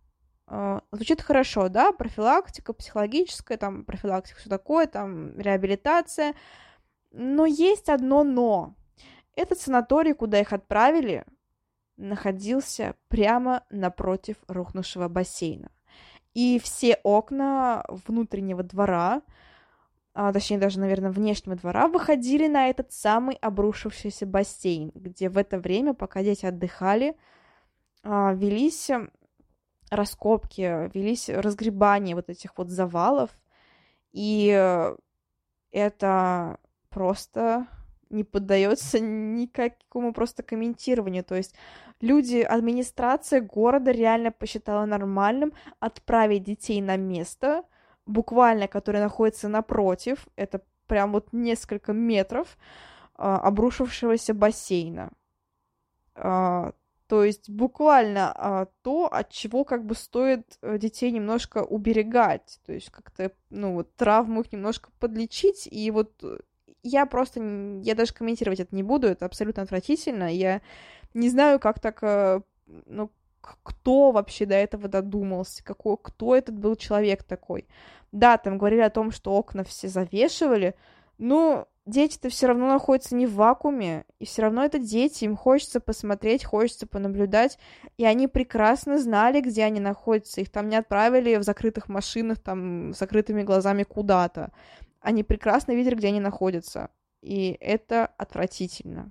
А, 0.50 0.80
звучит 0.92 1.20
хорошо, 1.20 1.68
да, 1.68 1.92
профилактика, 1.92 2.72
психологическая, 2.72 3.58
там, 3.58 3.84
профилактика, 3.84 4.40
что 4.40 4.48
такое, 4.48 4.86
там, 4.86 5.38
реабилитация. 5.38 6.34
Но 7.12 7.44
есть 7.44 7.88
одно 7.88 8.24
но. 8.24 8.74
Этот 9.36 9.60
санаторий, 9.60 10.14
куда 10.14 10.40
их 10.40 10.52
отправили, 10.52 11.24
находился 11.96 12.94
прямо 13.08 13.64
напротив 13.70 14.36
рухнувшего 14.48 15.08
бассейна. 15.08 15.70
И 16.32 16.58
все 16.62 16.94
окна 17.02 17.84
внутреннего 17.88 18.62
двора, 18.62 19.22
а, 20.14 20.32
точнее 20.32 20.58
даже, 20.58 20.80
наверное, 20.80 21.10
внешнего 21.10 21.56
двора, 21.56 21.88
выходили 21.88 22.46
на 22.48 22.68
этот 22.70 22.92
самый 22.92 23.36
обрушившийся 23.36 24.24
бассейн, 24.24 24.92
где 24.94 25.28
в 25.28 25.36
это 25.36 25.58
время, 25.58 25.92
пока 25.92 26.22
дети 26.22 26.46
отдыхали, 26.46 27.16
а, 28.02 28.32
велись 28.34 28.90
раскопки, 29.90 30.90
велись 30.94 31.28
разгребания 31.28 32.14
вот 32.14 32.30
этих 32.30 32.56
вот 32.56 32.70
завалов, 32.70 33.30
и 34.12 34.48
это 35.70 36.58
просто 36.88 37.66
не 38.10 38.24
поддается 38.24 39.00
никакому 39.00 40.12
просто 40.12 40.42
комментированию. 40.42 41.24
То 41.24 41.34
есть 41.34 41.54
люди, 42.00 42.38
администрация 42.38 43.40
города 43.40 43.90
реально 43.90 44.32
посчитала 44.32 44.86
нормальным 44.86 45.52
отправить 45.80 46.44
детей 46.44 46.80
на 46.80 46.96
место, 46.96 47.64
буквально, 48.06 48.68
которое 48.68 49.02
находится 49.02 49.48
напротив, 49.48 50.26
это 50.36 50.62
прям 50.86 51.12
вот 51.12 51.32
несколько 51.32 51.92
метров, 51.92 52.56
а, 53.14 53.38
обрушившегося 53.38 54.32
бассейна. 54.32 55.10
А, 56.14 56.72
То 57.08 57.24
есть 57.24 57.48
буквально 57.48 58.32
а, 58.34 58.66
то, 58.82 59.06
от 59.06 59.30
чего 59.30 59.64
как 59.64 59.86
бы 59.86 59.94
стоит 59.94 60.58
э, 60.60 60.76
детей 60.76 61.10
немножко 61.10 61.64
уберегать, 61.64 62.60
то 62.66 62.72
есть 62.74 62.90
как-то, 62.90 63.32
ну, 63.48 63.72
вот 63.72 63.96
травму 63.96 64.42
их 64.42 64.52
немножко 64.52 64.90
подлечить, 65.00 65.66
и 65.70 65.90
вот 65.90 66.12
э, 66.22 66.36
я 66.82 67.06
просто, 67.06 67.40
я 67.82 67.94
даже 67.94 68.12
комментировать 68.12 68.60
это 68.60 68.76
не 68.76 68.82
буду, 68.82 69.06
это 69.06 69.24
абсолютно 69.24 69.62
отвратительно, 69.62 70.30
я 70.30 70.60
не 71.14 71.30
знаю, 71.30 71.58
как 71.58 71.80
так, 71.80 71.98
э, 72.02 72.42
ну, 72.66 73.10
кто 73.40 74.10
вообще 74.10 74.44
до 74.44 74.56
этого 74.56 74.86
додумался, 74.86 75.64
какой, 75.64 75.96
кто 75.96 76.36
этот 76.36 76.58
был 76.58 76.76
человек 76.76 77.22
такой. 77.22 77.66
Да, 78.12 78.36
там 78.36 78.58
говорили 78.58 78.82
о 78.82 78.90
том, 78.90 79.12
что 79.12 79.32
окна 79.32 79.64
все 79.64 79.88
завешивали, 79.88 80.74
но 81.16 81.68
дети-то 81.88 82.28
все 82.28 82.46
равно 82.46 82.68
находятся 82.68 83.14
не 83.14 83.26
в 83.26 83.34
вакууме, 83.34 84.04
и 84.18 84.26
все 84.26 84.42
равно 84.42 84.64
это 84.64 84.78
дети, 84.78 85.24
им 85.24 85.36
хочется 85.36 85.80
посмотреть, 85.80 86.44
хочется 86.44 86.86
понаблюдать, 86.86 87.58
и 87.96 88.04
они 88.04 88.28
прекрасно 88.28 88.98
знали, 88.98 89.40
где 89.40 89.64
они 89.64 89.80
находятся, 89.80 90.40
их 90.40 90.50
там 90.50 90.68
не 90.68 90.76
отправили 90.76 91.36
в 91.36 91.42
закрытых 91.42 91.88
машинах, 91.88 92.38
там, 92.38 92.92
с 92.92 92.98
закрытыми 92.98 93.42
глазами 93.42 93.82
куда-то. 93.82 94.52
Они 95.00 95.24
прекрасно 95.24 95.72
видели, 95.72 95.94
где 95.94 96.08
они 96.08 96.20
находятся, 96.20 96.90
и 97.22 97.56
это 97.60 98.06
отвратительно. 98.18 99.10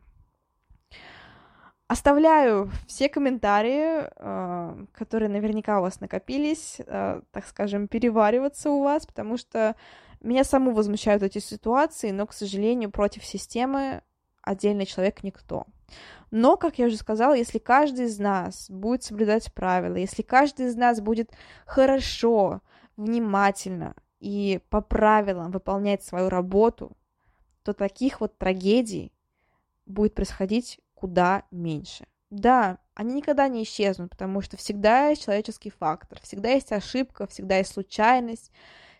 Оставляю 1.87 2.69
все 2.85 3.07
комментарии, 3.07 4.03
э, 4.03 4.85
которые 4.91 5.29
наверняка 5.29 5.79
у 5.79 5.83
вас 5.83 6.01
накопились, 6.01 6.81
э, 6.85 7.21
так 7.31 7.47
скажем, 7.47 7.87
перевариваться 7.87 8.69
у 8.69 8.83
вас, 8.83 9.05
потому 9.05 9.37
что 9.37 9.73
меня 10.27 10.43
саму 10.43 10.71
возмущают 10.71 11.23
эти 11.23 11.39
ситуации, 11.39 12.11
но, 12.11 12.27
к 12.27 12.33
сожалению, 12.33 12.91
против 12.91 13.25
системы 13.25 14.01
отдельный 14.41 14.85
человек 14.85 15.23
никто. 15.23 15.65
Но, 16.31 16.57
как 16.57 16.79
я 16.79 16.87
уже 16.87 16.97
сказала, 16.97 17.33
если 17.33 17.59
каждый 17.59 18.05
из 18.05 18.19
нас 18.19 18.69
будет 18.69 19.03
соблюдать 19.03 19.53
правила, 19.53 19.95
если 19.95 20.21
каждый 20.21 20.67
из 20.67 20.75
нас 20.75 20.99
будет 20.99 21.31
хорошо, 21.65 22.61
внимательно 22.97 23.95
и 24.19 24.59
по 24.69 24.81
правилам 24.81 25.51
выполнять 25.51 26.03
свою 26.03 26.29
работу, 26.29 26.97
то 27.63 27.73
таких 27.73 28.19
вот 28.19 28.37
трагедий 28.37 29.13
будет 29.85 30.15
происходить 30.15 30.79
куда 30.95 31.43
меньше. 31.51 32.05
Да, 32.29 32.79
они 32.93 33.13
никогда 33.13 33.47
не 33.47 33.63
исчезнут, 33.63 34.09
потому 34.11 34.41
что 34.41 34.57
всегда 34.57 35.09
есть 35.09 35.23
человеческий 35.23 35.69
фактор, 35.69 36.19
всегда 36.21 36.49
есть 36.49 36.71
ошибка, 36.71 37.27
всегда 37.27 37.57
есть 37.59 37.71
случайность, 37.71 38.51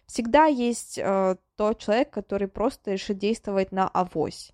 Всегда 0.08 0.45
есть 0.45 0.97
э, 0.97 1.36
тот 1.55 1.80
человек, 1.80 2.10
который 2.10 2.47
просто 2.47 2.93
решит 2.93 3.18
действовать 3.18 3.72
на 3.72 3.88
авось. 3.88 4.53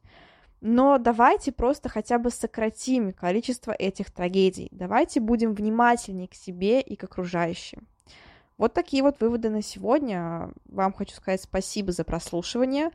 Но 0.61 0.97
давайте 0.97 1.51
просто 1.51 1.89
хотя 1.89 2.17
бы 2.17 2.29
сократим 2.29 3.11
количество 3.11 3.71
этих 3.71 4.11
трагедий. 4.11 4.69
Давайте 4.71 5.19
будем 5.19 5.53
внимательнее 5.53 6.27
к 6.27 6.33
себе 6.33 6.81
и 6.81 6.95
к 6.95 7.03
окружающим. 7.03 7.87
Вот 8.57 8.73
такие 8.73 9.03
вот 9.03 9.19
выводы 9.19 9.49
на 9.49 9.61
сегодня. 9.61 10.51
Вам 10.65 10.93
хочу 10.93 11.15
сказать 11.15 11.41
спасибо 11.41 11.91
за 11.91 12.03
прослушивание. 12.03 12.91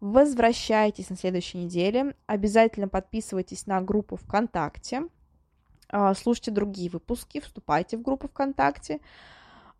Возвращайтесь 0.00 1.10
на 1.10 1.16
следующей 1.16 1.58
неделе. 1.58 2.14
Обязательно 2.26 2.88
подписывайтесь 2.88 3.66
на 3.66 3.80
группу 3.80 4.16
ВКонтакте. 4.16 5.02
А, 5.88 6.14
слушайте 6.14 6.52
другие 6.52 6.88
выпуски, 6.90 7.40
вступайте 7.40 7.96
в 7.96 8.02
группу 8.02 8.28
ВКонтакте. 8.28 9.00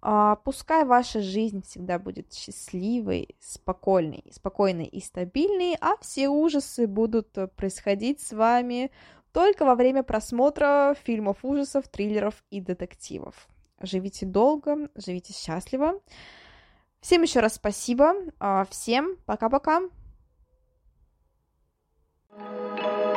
А, 0.00 0.36
пускай 0.36 0.84
ваша 0.84 1.20
жизнь 1.20 1.62
всегда 1.62 1.98
будет 1.98 2.32
счастливой, 2.32 3.36
спокойной, 3.40 4.24
спокойной 4.30 4.86
и 4.86 5.00
стабильной, 5.00 5.76
а 5.80 5.96
все 6.00 6.28
ужасы 6.28 6.86
будут 6.86 7.36
э, 7.36 7.48
происходить 7.48 8.20
с 8.20 8.32
вами 8.32 8.90
только 9.32 9.64
во 9.64 9.74
время 9.74 10.02
просмотра 10.02 10.94
фильмов 11.02 11.38
ужасов, 11.42 11.88
триллеров 11.88 12.44
и 12.50 12.60
детективов. 12.60 13.48
Живите 13.80 14.24
долго, 14.24 14.88
живите 14.94 15.32
счастливо. 15.32 16.00
Всем 17.00 17.22
еще 17.22 17.40
раз 17.40 17.54
спасибо. 17.54 18.14
А, 18.38 18.66
всем 18.70 19.16
пока-пока. 19.26 19.82
thank 22.40 23.02
you 23.02 23.07